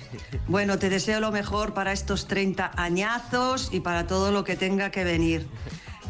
Bueno, 0.48 0.80
te 0.80 0.90
deseo 0.90 1.20
lo 1.20 1.32
mejor 1.32 1.74
para 1.74 1.92
estos 1.92 2.28
30 2.28 2.72
añazos 2.76 3.70
y 3.72 3.82
para 3.82 4.08
todo 4.08 4.32
lo 4.32 4.44
que 4.44 4.56
tenga 4.56 4.90
que 4.90 5.04
venir. 5.04 5.48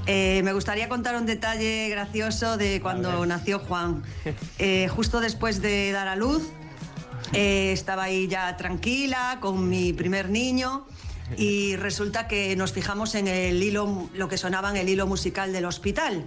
Eh, 0.05 0.41
me 0.43 0.53
gustaría 0.53 0.87
contar 0.87 1.15
un 1.15 1.25
detalle 1.25 1.89
gracioso 1.89 2.55
de 2.57 2.79
cuando 2.81 3.25
nació 3.25 3.59
Juan. 3.59 4.03
Eh, 4.57 4.87
justo 4.87 5.19
después 5.19 5.61
de 5.61 5.91
dar 5.91 6.07
a 6.07 6.15
luz, 6.15 6.49
eh, 7.33 7.71
estaba 7.73 8.03
ahí 8.03 8.27
ya 8.27 8.55
tranquila 8.55 9.37
con 9.41 9.67
mi 9.67 9.91
primer 9.91 10.29
niño 10.29 10.85
y 11.37 11.75
resulta 11.75 12.27
que 12.27 12.55
nos 12.55 12.71
fijamos 12.71 13.15
en 13.15 13.27
el 13.27 13.61
hilo, 13.61 14.09
lo 14.13 14.27
que 14.27 14.37
sonaba 14.37 14.69
en 14.69 14.77
el 14.77 14.89
hilo 14.89 15.07
musical 15.07 15.53
del 15.53 15.65
hospital. 15.65 16.25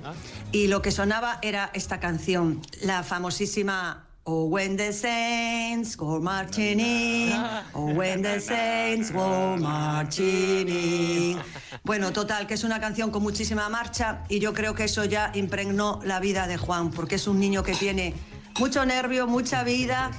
Y 0.53 0.69
lo 0.69 0.83
que 0.83 0.91
sonaba 0.91 1.39
era 1.43 1.71
esta 1.75 2.01
canción, 2.01 2.63
la 2.83 3.03
famosísima 3.03 4.07
Oh, 4.29 4.47
when 4.47 4.77
the 4.77 4.93
saints 4.93 5.95
go 5.95 6.19
marching 6.19 6.81
in, 6.81 7.33
oh, 7.77 7.95
when 7.95 8.23
the 8.23 8.41
saints 8.41 9.13
go 9.13 9.57
marching 9.57 10.69
in. 10.69 11.39
Bueno, 11.85 12.13
total, 12.13 12.49
que 12.49 12.55
es 12.55 12.65
una 12.65 12.81
canción 12.81 13.13
con 13.13 13.23
muchísima 13.23 13.69
marcha 13.69 14.25
y 14.29 14.41
yo 14.41 14.53
creo 14.53 14.75
que 14.75 14.83
eso 14.83 15.05
ya 15.05 15.31
impregnó 15.35 16.01
la 16.03 16.19
vida 16.19 16.49
de 16.49 16.57
Juan, 16.57 16.91
porque 16.91 17.15
es 17.15 17.29
un 17.29 17.39
niño 17.39 17.63
que 17.63 17.75
tiene 17.75 18.15
mucho 18.59 18.85
nervio, 18.85 19.29
mucha 19.29 19.63
vida 19.63 20.11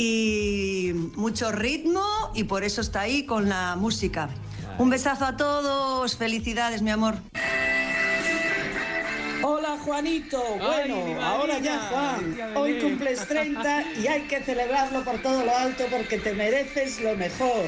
y 0.00 0.92
mucho 1.14 1.52
ritmo 1.52 2.02
y 2.34 2.44
por 2.44 2.64
eso 2.64 2.80
está 2.80 3.02
ahí 3.02 3.26
con 3.26 3.50
la 3.50 3.76
música. 3.76 4.30
Un 4.78 4.88
besazo 4.88 5.26
a 5.26 5.36
todos, 5.36 6.16
felicidades, 6.16 6.80
mi 6.80 6.90
amor. 6.90 7.16
Hola 9.42 9.78
Juanito, 9.78 10.42
bueno, 10.58 11.22
ahora 11.22 11.58
ya 11.58 11.78
Juan, 11.88 12.56
hoy 12.56 12.78
cumples 12.78 13.26
30 13.26 13.84
y 14.02 14.06
hay 14.06 14.22
que 14.22 14.42
celebrarlo 14.42 15.02
por 15.02 15.20
todo 15.22 15.44
lo 15.44 15.56
alto 15.56 15.84
porque 15.90 16.18
te 16.18 16.34
mereces 16.34 17.00
lo 17.00 17.16
mejor. 17.16 17.64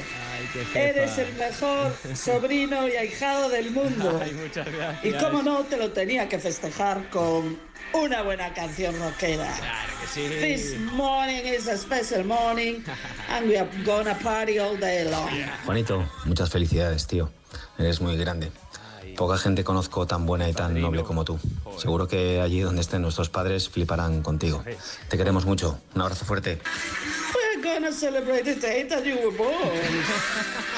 Eres 0.74 1.18
el 1.18 1.32
mejor 1.34 1.92
sobrino 2.14 2.88
y 2.88 2.92
ahijado 2.92 3.48
del 3.48 3.70
mundo. 3.70 4.20
Ay, 4.22 4.32
muchas 4.32 4.66
gracias. 4.70 5.04
Y 5.04 5.12
cómo 5.18 5.42
no, 5.42 5.60
te 5.64 5.76
lo 5.76 5.92
tenía 5.92 6.28
que 6.28 6.38
festejar 6.38 7.08
con 7.10 7.58
una 7.94 8.22
buena 8.22 8.52
canción 8.52 8.98
rockera. 8.98 9.50
Claro 9.58 9.92
que 10.00 10.06
sí. 10.08 10.28
This 10.28 10.78
morning 10.92 11.44
is 11.44 11.68
a 11.68 11.76
special 11.76 12.24
morning 12.24 12.82
and 13.30 13.48
we 13.48 13.56
are 13.56 13.68
gonna 13.84 14.14
party 14.22 14.58
all 14.58 14.76
day 14.76 15.04
long. 15.08 15.30
Juanito, 15.64 16.04
muchas 16.24 16.50
felicidades, 16.50 17.06
tío. 17.06 17.30
Eres 17.78 18.00
muy 18.00 18.16
grande. 18.16 18.50
Poca 19.16 19.38
gente 19.38 19.64
conozco 19.64 20.06
tan 20.06 20.26
buena 20.26 20.48
y 20.48 20.52
tan 20.52 20.80
noble 20.80 21.02
como 21.02 21.24
tú. 21.24 21.38
Seguro 21.78 22.08
que 22.08 22.40
allí 22.40 22.60
donde 22.60 22.80
estén 22.80 23.02
nuestros 23.02 23.28
padres 23.28 23.68
fliparán 23.68 24.22
contigo. 24.22 24.62
Te 25.08 25.16
queremos 25.16 25.44
mucho. 25.46 25.78
Un 25.94 26.02
abrazo 26.02 26.24
fuerte. 26.24 26.60
Gonna 27.62 27.92
celebrate 27.92 28.44
the 28.44 28.56
day 28.56 28.82
that 28.88 29.04
you 29.04 29.16
were 29.18 29.30
born. 29.30 29.54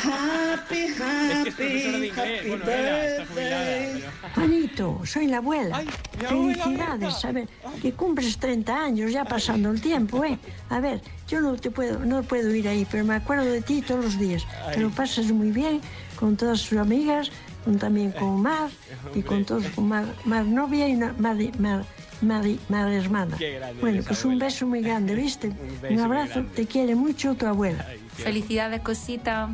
Happy, 0.02 0.88
happy, 0.88 2.10
happy 2.10 2.50
birthday. 2.56 4.04
Juanito, 4.34 5.00
soy 5.04 5.28
la 5.28 5.38
abuela. 5.38 5.82
abuela, 6.28 6.64
Felicidades, 6.64 7.24
a 7.24 7.32
ver, 7.32 7.48
que 7.80 7.92
cumples 7.94 8.38
30 8.38 8.84
años 8.84 9.12
ya 9.12 9.24
pasando 9.24 9.70
el 9.70 9.80
tiempo, 9.80 10.24
¿eh? 10.24 10.38
A 10.68 10.78
ver, 10.80 11.00
yo 11.26 11.40
no 11.40 11.56
te 11.56 11.70
puedo, 11.70 12.00
no 12.00 12.22
puedo 12.22 12.54
ir 12.54 12.68
ahí, 12.68 12.86
pero 12.90 13.02
me 13.02 13.14
acuerdo 13.14 13.46
de 13.46 13.62
ti 13.62 13.80
todos 13.80 14.04
los 14.04 14.18
días. 14.18 14.46
Te 14.72 14.80
lo 14.80 14.90
pasas 14.90 15.32
muy 15.32 15.52
bien 15.52 15.80
con 16.16 16.36
todas 16.36 16.60
sus 16.60 16.78
amigas, 16.78 17.30
también 17.78 18.12
con 18.12 18.40
Mar 18.42 18.68
y 19.14 19.22
con 19.22 19.44
todos, 19.44 19.66
con 19.74 19.88
Mar, 19.88 20.04
Mar 20.24 20.44
novia 20.44 20.88
y 20.88 20.94
una- 20.94 21.14
Mar, 21.18 21.36
Mar, 21.58 21.84
Mar, 22.20 22.44
Mar 22.68 22.92
hermana. 22.92 23.36
Bueno, 23.80 24.02
pues 24.06 24.24
un 24.24 24.38
beso 24.38 24.66
muy 24.66 24.80
grande, 24.82 25.14
¿viste? 25.24 25.52
beso 25.82 25.94
Un 25.94 26.00
abrazo, 26.00 26.44
te 26.54 26.66
quiere 26.66 26.94
mucho 26.94 27.34
tu 27.34 27.46
abuela. 27.46 27.84
Felicidades, 28.16 28.80
cosita. 28.80 29.48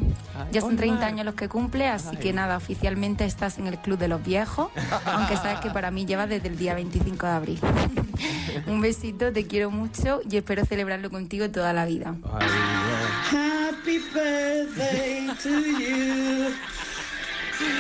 Ya 0.53 0.61
son 0.61 0.77
30 0.77 1.07
años 1.07 1.25
los 1.25 1.35
que 1.35 1.49
cumple, 1.49 1.88
así 1.88 2.16
que 2.16 2.33
nada, 2.33 2.57
oficialmente 2.57 3.25
estás 3.25 3.59
en 3.59 3.66
el 3.66 3.79
Club 3.79 3.99
de 3.99 4.09
los 4.09 4.23
Viejos, 4.23 4.68
aunque 5.07 5.37
sabes 5.37 5.61
que 5.61 5.70
para 5.70 5.90
mí 5.90 6.05
lleva 6.07 6.27
desde 6.27 6.49
el 6.49 6.57
día 6.59 6.75
25 6.75 7.27
de 7.27 7.33
abril. 7.33 7.61
Un 8.66 8.81
besito, 8.81 9.33
te 9.33 9.46
quiero 9.46 9.70
mucho 9.70 10.20
y 10.29 10.37
espero 10.37 10.64
celebrarlo 10.66 11.11
contigo 11.11 11.49
toda 11.51 11.73
la 11.73 11.87
vida. 11.87 12.14
Happy 13.31 13.99
birthday 14.12 15.29
to 15.42 15.49
you. 15.79 16.53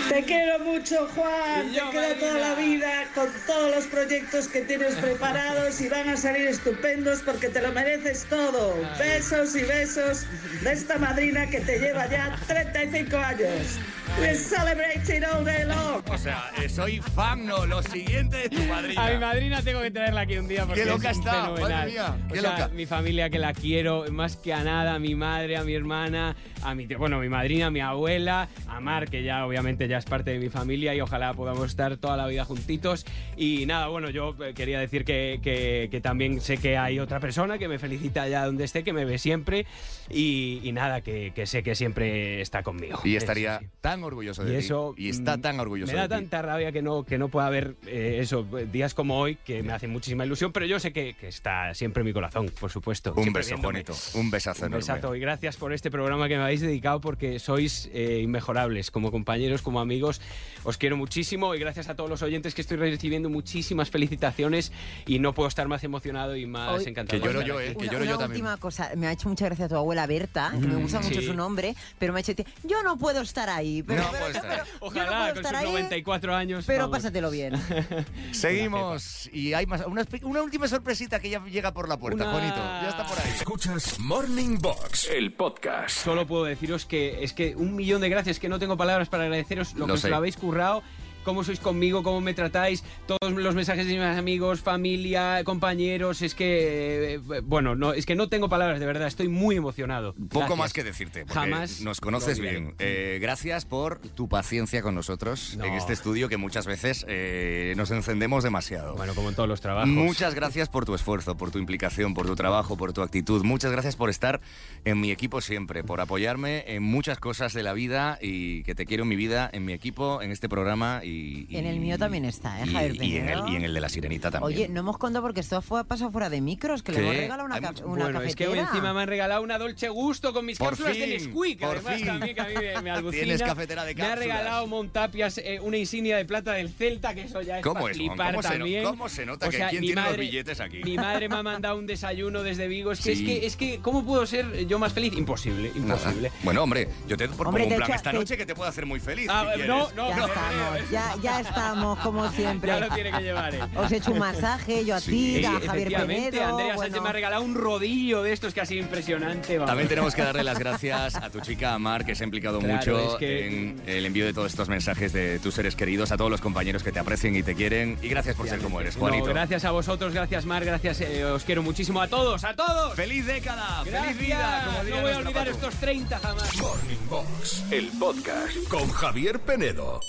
Te 0.08 0.22
quiero 0.24 0.58
mucho, 0.60 1.08
Juan. 1.14 1.72
Te 1.72 1.80
quiero 1.90 2.14
toda 2.16 2.38
la 2.38 2.54
vida 2.54 3.08
con 3.14 3.28
todos 3.46 3.74
los 3.74 3.86
proyectos 3.86 4.48
que 4.48 4.62
tienes 4.62 4.94
preparados 4.96 5.80
y 5.80 5.88
van 5.88 6.08
a 6.08 6.16
salir 6.16 6.48
estupendos 6.48 7.22
porque 7.22 7.48
te 7.48 7.62
lo 7.62 7.72
mereces 7.72 8.26
todo. 8.28 8.74
Besos 8.98 9.54
y 9.56 9.62
besos 9.62 10.26
de 10.62 10.72
esta 10.72 10.98
madrina 10.98 11.48
que 11.48 11.60
te 11.60 11.78
lleva 11.78 12.06
ya 12.08 12.36
35 12.46 13.16
años. 13.16 13.78
We're 14.18 14.34
celebrating 14.34 15.24
all 15.24 15.44
day 15.44 15.64
long. 15.64 16.02
O 16.10 16.18
sea, 16.18 16.50
eh, 16.62 16.68
soy 16.68 17.00
fan, 17.00 17.46
no, 17.46 17.64
lo 17.64 17.82
siguiente 17.82 18.36
de 18.36 18.48
tu 18.50 18.62
madrina. 18.64 19.06
A 19.06 19.10
mi 19.12 19.18
madrina 19.18 19.62
tengo 19.62 19.80
que 19.80 19.90
traerla 19.90 20.22
aquí 20.22 20.36
un 20.36 20.46
día 20.46 20.66
porque 20.66 20.82
Qué 20.82 20.86
loca 20.88 21.10
es 21.10 21.18
está, 21.18 21.32
fenomenal. 21.32 21.70
madre 21.70 21.90
mía, 21.92 22.16
O 22.28 22.32
qué 22.32 22.40
sea, 22.40 22.50
loca. 22.52 22.68
Mi 22.68 22.84
familia 22.86 23.30
que 23.30 23.38
la 23.38 23.54
quiero 23.54 24.04
más 24.10 24.36
que 24.36 24.52
a 24.52 24.62
nada, 24.62 24.94
a 24.94 24.98
mi 24.98 25.14
madre, 25.14 25.56
a 25.56 25.62
mi 25.64 25.72
hermana, 25.74 26.36
a 26.62 26.74
mi 26.74 26.86
bueno, 26.86 27.16
a 27.16 27.20
mi 27.20 27.28
madrina, 27.30 27.66
a 27.66 27.70
mi 27.70 27.80
abuela, 27.80 28.48
a 28.68 28.80
Mar 28.80 29.08
que 29.08 29.22
ya 29.22 29.46
obviamente 29.46 29.88
ya 29.88 29.96
es 29.98 30.04
parte 30.04 30.32
de 30.32 30.38
mi 30.38 30.50
familia 30.50 30.94
y 30.94 31.00
ojalá 31.00 31.32
podamos 31.32 31.70
estar 31.70 31.96
toda 31.96 32.16
la 32.18 32.26
vida 32.26 32.44
juntitos. 32.44 33.06
Y 33.38 33.64
nada, 33.66 33.86
bueno, 33.88 34.10
yo 34.10 34.36
eh, 34.44 34.52
quería 34.54 34.80
decir 34.80 35.04
que, 35.04 35.40
que- 35.42 35.88
que 35.90 36.00
también 36.02 36.40
sé 36.42 36.58
que 36.58 36.76
hay 36.76 36.98
otra 36.98 37.20
persona 37.20 37.56
que 37.58 37.68
me 37.68 37.78
felicita 37.78 38.22
allá 38.22 38.44
donde 38.44 38.64
esté, 38.64 38.84
que 38.84 38.92
me 38.92 39.06
ve 39.06 39.16
siempre 39.18 39.64
y, 40.10 40.60
y 40.62 40.72
nada, 40.72 41.00
que, 41.00 41.32
que 41.34 41.46
sé 41.46 41.62
que 41.62 41.74
siempre 41.74 42.40
está 42.42 42.62
conmigo. 42.62 43.00
Y 43.04 43.16
estaría 43.16 43.60
sí. 43.60 43.66
tan 43.80 43.99
orgulloso 44.06 44.44
de 44.44 44.50
Y 44.54 44.58
ti. 44.58 44.64
eso 44.64 44.94
y 44.96 45.08
está 45.08 45.36
mm, 45.36 45.40
tan 45.40 45.60
orgulloso 45.60 45.92
Me 45.92 45.96
da 45.98 46.02
de 46.08 46.08
ti. 46.08 46.14
tanta 46.22 46.42
rabia 46.42 46.72
que 46.72 46.82
no, 46.82 47.04
que 47.04 47.18
no 47.18 47.28
pueda 47.28 47.46
haber 47.46 47.76
eh, 47.86 48.18
eso, 48.20 48.46
días 48.72 48.94
como 48.94 49.18
hoy, 49.18 49.36
que 49.44 49.62
me 49.62 49.72
hacen 49.72 49.90
muchísima 49.90 50.24
ilusión, 50.26 50.52
pero 50.52 50.66
yo 50.66 50.78
sé 50.80 50.92
que, 50.92 51.14
que 51.14 51.28
está 51.28 51.74
siempre 51.74 52.00
en 52.02 52.06
mi 52.06 52.12
corazón, 52.12 52.50
por 52.60 52.70
supuesto. 52.70 53.14
Un 53.16 53.32
beso, 53.32 53.50
viéndome. 53.50 53.82
bonito. 53.84 53.94
Un 54.14 54.30
besazo 54.30 54.62
Un 54.62 54.66
enorme. 54.68 54.76
besazo 54.78 55.14
y 55.16 55.20
gracias 55.20 55.56
por 55.56 55.72
este 55.72 55.90
programa 55.90 56.28
que 56.28 56.36
me 56.36 56.42
habéis 56.44 56.60
dedicado 56.60 57.00
porque 57.00 57.38
sois 57.38 57.88
eh, 57.92 58.20
inmejorables 58.22 58.90
como 58.90 59.10
compañeros, 59.10 59.62
como 59.62 59.80
amigos. 59.80 60.20
Os 60.64 60.76
quiero 60.78 60.96
muchísimo 60.96 61.54
y 61.54 61.58
gracias 61.58 61.88
a 61.88 61.94
todos 61.96 62.10
los 62.10 62.22
oyentes 62.22 62.54
que 62.54 62.60
estoy 62.60 62.76
recibiendo 62.76 63.28
muchísimas 63.30 63.90
felicitaciones 63.90 64.72
y 65.06 65.18
no 65.18 65.32
puedo 65.34 65.48
estar 65.48 65.68
más 65.68 65.84
emocionado 65.84 66.36
y 66.36 66.46
más 66.46 66.78
Hoy- 66.80 66.84
encantado. 66.88 67.20
Que 67.20 67.26
lloro 67.26 67.42
yo. 67.42 67.60
¿eh? 67.60 67.72
Que 67.76 67.84
Una, 67.84 67.92
lloro 67.92 68.04
yo 68.04 68.10
una 68.10 68.18
también. 68.18 68.42
última 68.44 68.56
cosa, 68.58 68.90
me 68.96 69.06
ha 69.06 69.12
hecho 69.12 69.28
mucha 69.28 69.46
gracia 69.46 69.68
tu 69.68 69.76
abuela 69.76 70.06
Berta, 70.06 70.50
que 70.52 70.66
me 70.66 70.76
Mm, 70.76 70.82
gusta 70.82 71.00
mucho 71.00 71.20
sí. 71.20 71.26
su 71.26 71.34
nombre, 71.34 71.74
pero 71.98 72.12
me 72.12 72.20
ha 72.20 72.22
dicho, 72.22 72.42
yo 72.64 72.82
no 72.82 72.96
puedo 72.98 73.20
estar 73.20 73.48
ahí. 73.48 73.82
Pero, 73.90 74.02
No 74.02 74.10
pero- 74.10 74.24
puede 74.24 74.36
estar. 74.36 74.50
pero- 74.50 74.64
yo 74.64 74.72
no 74.80 74.86
Ojalá 74.86 75.18
puedo 75.32 75.34
con 75.34 75.44
sus 75.44 75.52
ahí, 75.54 75.66
94 75.66 76.34
años. 76.34 76.64
Pero 76.66 76.78
vamos. 76.84 76.96
pásatelo 76.98 77.30
bien. 77.30 77.52
Seguimos. 78.32 79.28
Y 79.32 79.52
hay 79.54 79.66
más. 79.66 79.82
Una, 79.86 80.04
una 80.22 80.42
última 80.42 80.68
sorpresita 80.68 81.20
que 81.20 81.30
ya 81.30 81.44
llega 81.44 81.72
por 81.72 81.88
la 81.88 81.98
puerta, 81.98 82.24
Una- 82.24 82.32
Juanito. 82.32 82.56
Ya 82.56 82.88
está 82.90 83.04
por 83.06 83.18
ahí. 83.18 83.30
Escuchas 83.36 83.98
Morning 83.98 84.58
Box, 84.60 85.08
el 85.10 85.32
podcast. 85.32 85.96
Solo 86.04 86.26
puedo 86.26 86.44
deciros 86.44 86.86
que 86.86 87.22
es 87.24 87.32
que 87.32 87.54
un 87.56 87.74
millón 87.76 88.00
de 88.00 88.08
gracias, 88.08 88.38
que 88.38 88.48
no 88.48 88.58
tengo 88.58 88.76
palabras 88.76 89.08
para 89.08 89.24
agradeceros 89.24 89.74
lo, 89.74 89.80
Lo 89.80 89.86
que 89.86 89.92
os 89.92 90.00
sé. 90.00 90.08
lo 90.10 90.16
habéis 90.16 90.36
currado. 90.36 90.82
Cómo 91.24 91.44
sois 91.44 91.60
conmigo, 91.60 92.02
cómo 92.02 92.20
me 92.20 92.34
tratáis, 92.34 92.82
todos 93.06 93.32
los 93.32 93.54
mensajes 93.54 93.86
de 93.86 93.92
mis 93.94 94.02
amigos, 94.02 94.60
familia, 94.60 95.42
compañeros, 95.44 96.22
es 96.22 96.34
que, 96.34 97.14
eh, 97.14 97.20
bueno, 97.42 97.74
no, 97.74 97.92
es 97.92 98.06
que 98.06 98.14
no 98.14 98.28
tengo 98.28 98.48
palabras, 98.48 98.80
de 98.80 98.86
verdad, 98.86 99.06
estoy 99.06 99.28
muy 99.28 99.56
emocionado. 99.56 100.14
Poco 100.14 100.38
Gracias. 100.40 100.58
más 100.58 100.72
que 100.72 100.84
decirte, 100.84 101.20
porque 101.20 101.34
Jamás 101.34 101.80
nos 101.82 102.00
conoces 102.00 102.38
bien. 102.40 102.74
Eh, 102.78 103.18
gracias 103.20 103.66
por 103.66 103.98
tu 104.00 104.28
paciencia 104.28 104.80
con 104.82 104.94
nosotros 104.94 105.56
No. 105.58 105.64
en 105.64 105.74
este 105.74 105.92
estudio 105.92 106.28
que 106.28 106.36
muchas 106.38 106.66
veces 106.66 107.04
eh, 107.08 107.74
nos 107.76 107.90
encendemos 107.90 108.42
demasiado. 108.42 108.94
Bueno, 108.96 109.14
como 109.14 109.28
en 109.28 109.34
todos 109.34 109.48
los 109.48 109.60
trabajos. 109.60 109.88
Muchas 109.90 110.34
gracias 110.34 110.68
por 110.68 110.86
tu 110.86 110.94
esfuerzo, 110.94 111.36
por 111.36 111.50
tu 111.50 111.58
implicación, 111.58 112.14
por 112.14 112.26
tu 112.26 112.34
trabajo, 112.36 112.76
por 112.76 112.92
tu 112.92 113.02
actitud. 113.02 113.44
Muchas 113.44 113.72
gracias 113.72 113.96
por 113.96 114.08
estar 114.10 114.40
en 114.84 115.00
mi 115.00 115.10
equipo 115.10 115.40
siempre, 115.40 115.84
por 115.84 116.00
apoyarme 116.00 116.64
en 116.66 116.82
muchas 116.82 117.18
cosas 117.18 117.52
de 117.52 117.62
la 117.62 117.72
vida 117.74 118.18
y 118.22 118.62
que 118.62 118.74
te 118.74 118.86
quiero 118.86 119.02
en 119.02 119.08
mi 119.10 119.16
vida, 119.16 119.50
en 119.52 119.64
mi 119.66 119.72
equipo, 119.74 120.22
en 120.22 120.30
este 120.30 120.48
programa 120.48 121.00
y... 121.04 121.09
y- 121.10 121.56
En 121.56 121.66
el 121.66 121.80
mío 121.80 121.98
también 121.98 122.24
está, 122.24 122.60
¿eh, 122.60 122.64
y- 122.66 122.72
Javier 122.72 123.02
y 123.04 123.16
en, 123.16 123.28
el, 123.28 123.48
y 123.48 123.56
en 123.56 123.64
el 123.64 123.74
de 123.74 123.80
la 123.80 123.88
sirenita 123.88 124.30
también. 124.30 124.56
Oye, 124.58 124.68
no 124.68 124.80
hemos 124.80 124.98
contado 124.98 125.24
porque 125.24 125.40
esto 125.40 125.60
fue 125.62 125.84
pasado 125.84 126.10
fuera 126.10 126.30
de 126.30 126.40
micros, 126.40 126.82
que 126.82 126.92
le 126.92 126.98
¿Qué? 126.98 127.04
hemos 127.04 127.16
regalado 127.16 127.44
una, 127.46 127.60
ca- 127.60 127.74
una 127.84 128.04
Bueno, 128.04 128.22
es 128.22 128.36
que 128.36 128.46
hoy 128.48 128.58
encima 128.58 128.92
me 128.94 129.02
han 129.02 129.08
regalado 129.08 129.42
una 129.42 129.58
Dolce 129.58 129.88
Gusto 129.88 130.32
con 130.32 130.46
mis 130.46 130.58
Por 130.58 130.70
cápsulas 130.70 130.96
de 130.96 131.02
fin, 131.04 131.12
Nesquik, 131.12 131.60
por 131.60 131.68
además 131.76 131.94
fin. 131.96 132.06
también 132.06 132.34
que 132.34 132.40
a 132.40 132.44
mí 132.46 132.54
me, 132.54 132.82
me 132.82 132.90
alucina. 132.90 133.22
Tienes 133.24 133.42
cafetera 133.42 133.84
de 133.84 133.94
Me 133.94 134.02
ha 134.02 134.08
cápsulas. 134.10 134.26
regalado 134.38 134.66
Montapias 134.66 135.38
eh, 135.38 135.58
una 135.62 135.76
insignia 135.76 136.16
de 136.16 136.24
plata 136.24 136.52
del 136.52 136.68
Celta, 136.70 137.14
que 137.14 137.22
eso 137.22 137.42
ya 137.42 137.58
es 137.58 137.62
¿Cómo 137.64 137.80
para 137.80 137.90
es, 137.90 137.96
flipar 137.96 138.30
¿Cómo 138.32 138.42
se 138.42 138.48
no- 138.48 138.54
también. 138.54 138.84
cómo 138.84 139.08
se 139.08 139.26
nota 139.26 139.46
O 139.46 139.50
que 139.50 139.56
sea, 139.56 139.68
quién 139.68 139.80
mi 139.80 139.86
tiene 139.88 140.00
los 140.02 140.10
madre- 140.10 140.22
billetes 140.22 140.60
aquí? 140.60 140.80
Mi 140.84 140.96
madre 140.96 141.28
me 141.28 141.36
ha 141.36 141.42
mandado 141.42 141.78
un 141.78 141.86
desayuno 141.86 142.42
desde 142.42 142.68
Vigo. 142.68 142.92
Es 142.92 143.00
que, 143.00 143.14
Sí. 143.16 143.22
es 143.22 143.28
que, 143.40 143.46
es 143.46 143.56
que, 143.56 143.78
¿cómo 143.80 144.04
puedo 144.04 144.24
ser 144.26 144.66
yo 144.66 144.78
más 144.78 144.92
feliz? 144.92 145.12
Imposible, 145.16 145.70
Nada. 145.76 145.96
imposible. 146.00 146.32
Bueno, 146.42 146.62
hombre, 146.62 146.88
yo 147.08 147.16
te 147.16 147.26
propongo 147.28 147.50
Hombre, 147.50 147.64
un 147.64 147.76
plan 147.76 147.90
esta 147.92 148.12
noche 148.12 148.36
que 148.36 148.46
te 148.46 148.54
puede 148.54 148.68
hacer 148.70 148.86
muy 148.86 149.00
feliz. 149.00 149.28
Ah, 149.30 149.52
si 149.56 149.62
no, 149.62 149.90
no, 149.96 150.08
Ya 150.10 150.16
no, 150.16 150.26
ya 151.22 151.40
estamos, 151.40 151.98
como 152.00 152.30
siempre. 152.30 152.68
Ya 152.68 152.80
lo 152.80 152.88
tiene 152.94 153.10
que 153.12 153.22
llevar, 153.22 153.54
¿eh? 153.54 153.60
Os 153.76 153.90
he 153.92 153.96
hecho 153.96 154.12
un 154.12 154.18
masaje, 154.18 154.84
yo 154.84 154.94
a 154.96 155.00
ti, 155.00 155.44
a 155.44 155.60
Javier 155.60 155.92
Penedo. 156.06 156.44
Andrea 156.46 156.76
Sánchez 156.76 157.02
me 157.02 157.08
ha 157.08 157.12
regalado 157.12 157.42
un 157.42 157.54
rodillo 157.54 158.22
de 158.22 158.32
estos 158.32 158.54
que 158.54 158.60
ha 158.60 158.66
sido 158.66 158.82
impresionante. 158.82 159.54
vamos. 159.58 159.68
También 159.70 159.88
tenemos 159.88 160.14
que 160.14 160.22
darle 160.22 160.44
las 160.44 160.58
gracias 160.58 161.16
a 161.16 161.30
tu 161.30 161.40
chica 161.40 161.78
Mar, 161.78 162.04
que 162.04 162.14
se 162.14 162.24
ha 162.24 162.26
implicado 162.26 162.58
Claro, 162.58 162.74
mucho 162.76 163.12
es 163.12 163.18
que- 163.18 163.46
en 163.46 163.82
el 163.86 164.06
envío 164.06 164.24
de 164.26 164.32
todos 164.32 164.50
estos 164.50 164.68
mensajes 164.68 165.12
de 165.12 165.38
tus 165.38 165.54
seres 165.54 165.76
queridos, 165.76 166.12
a 166.12 166.16
todos 166.16 166.30
los 166.30 166.40
compañeros 166.40 166.82
que 166.82 166.92
te 166.92 166.98
aprecian 166.98 167.34
y 167.36 167.42
te 167.42 167.54
quieren. 167.54 167.98
Y 168.02 168.08
gracias 168.08 168.36
por 168.36 168.48
ser 168.48 168.60
como 168.60 168.80
eres, 168.80 168.96
No, 168.96 169.00
Juanito. 169.02 169.26
gracias 169.26 169.64
a 169.64 169.70
vosotros, 169.70 170.12
gracias 170.12 170.44
Mar, 170.46 170.64
gracias, 170.64 171.00
eh, 171.00 171.24
os 171.24 171.44
quiero 171.44 171.62
muchísimo 171.62 172.00
a 172.00 172.08
todos, 172.08 172.44
a 172.44 172.54
todos. 172.54 172.94
¡Feliz 172.94 173.26
década! 173.26 173.82
Gracias. 173.84 174.04
¡Feliz 174.16 174.18
vida! 174.28 174.62
Como 174.66 174.82
no 174.96 175.02
voy 175.02 175.12
a 175.12 175.18
olvidar 175.18 175.48
estos 175.48 175.74
30 175.76 176.18
jamás. 176.18 176.56
Morning 176.60 176.96
Box, 177.08 177.64
el 177.70 177.88
podcast 177.98 178.56
con 178.68 178.88
Javier 178.90 179.40
Penedo. 179.40 180.00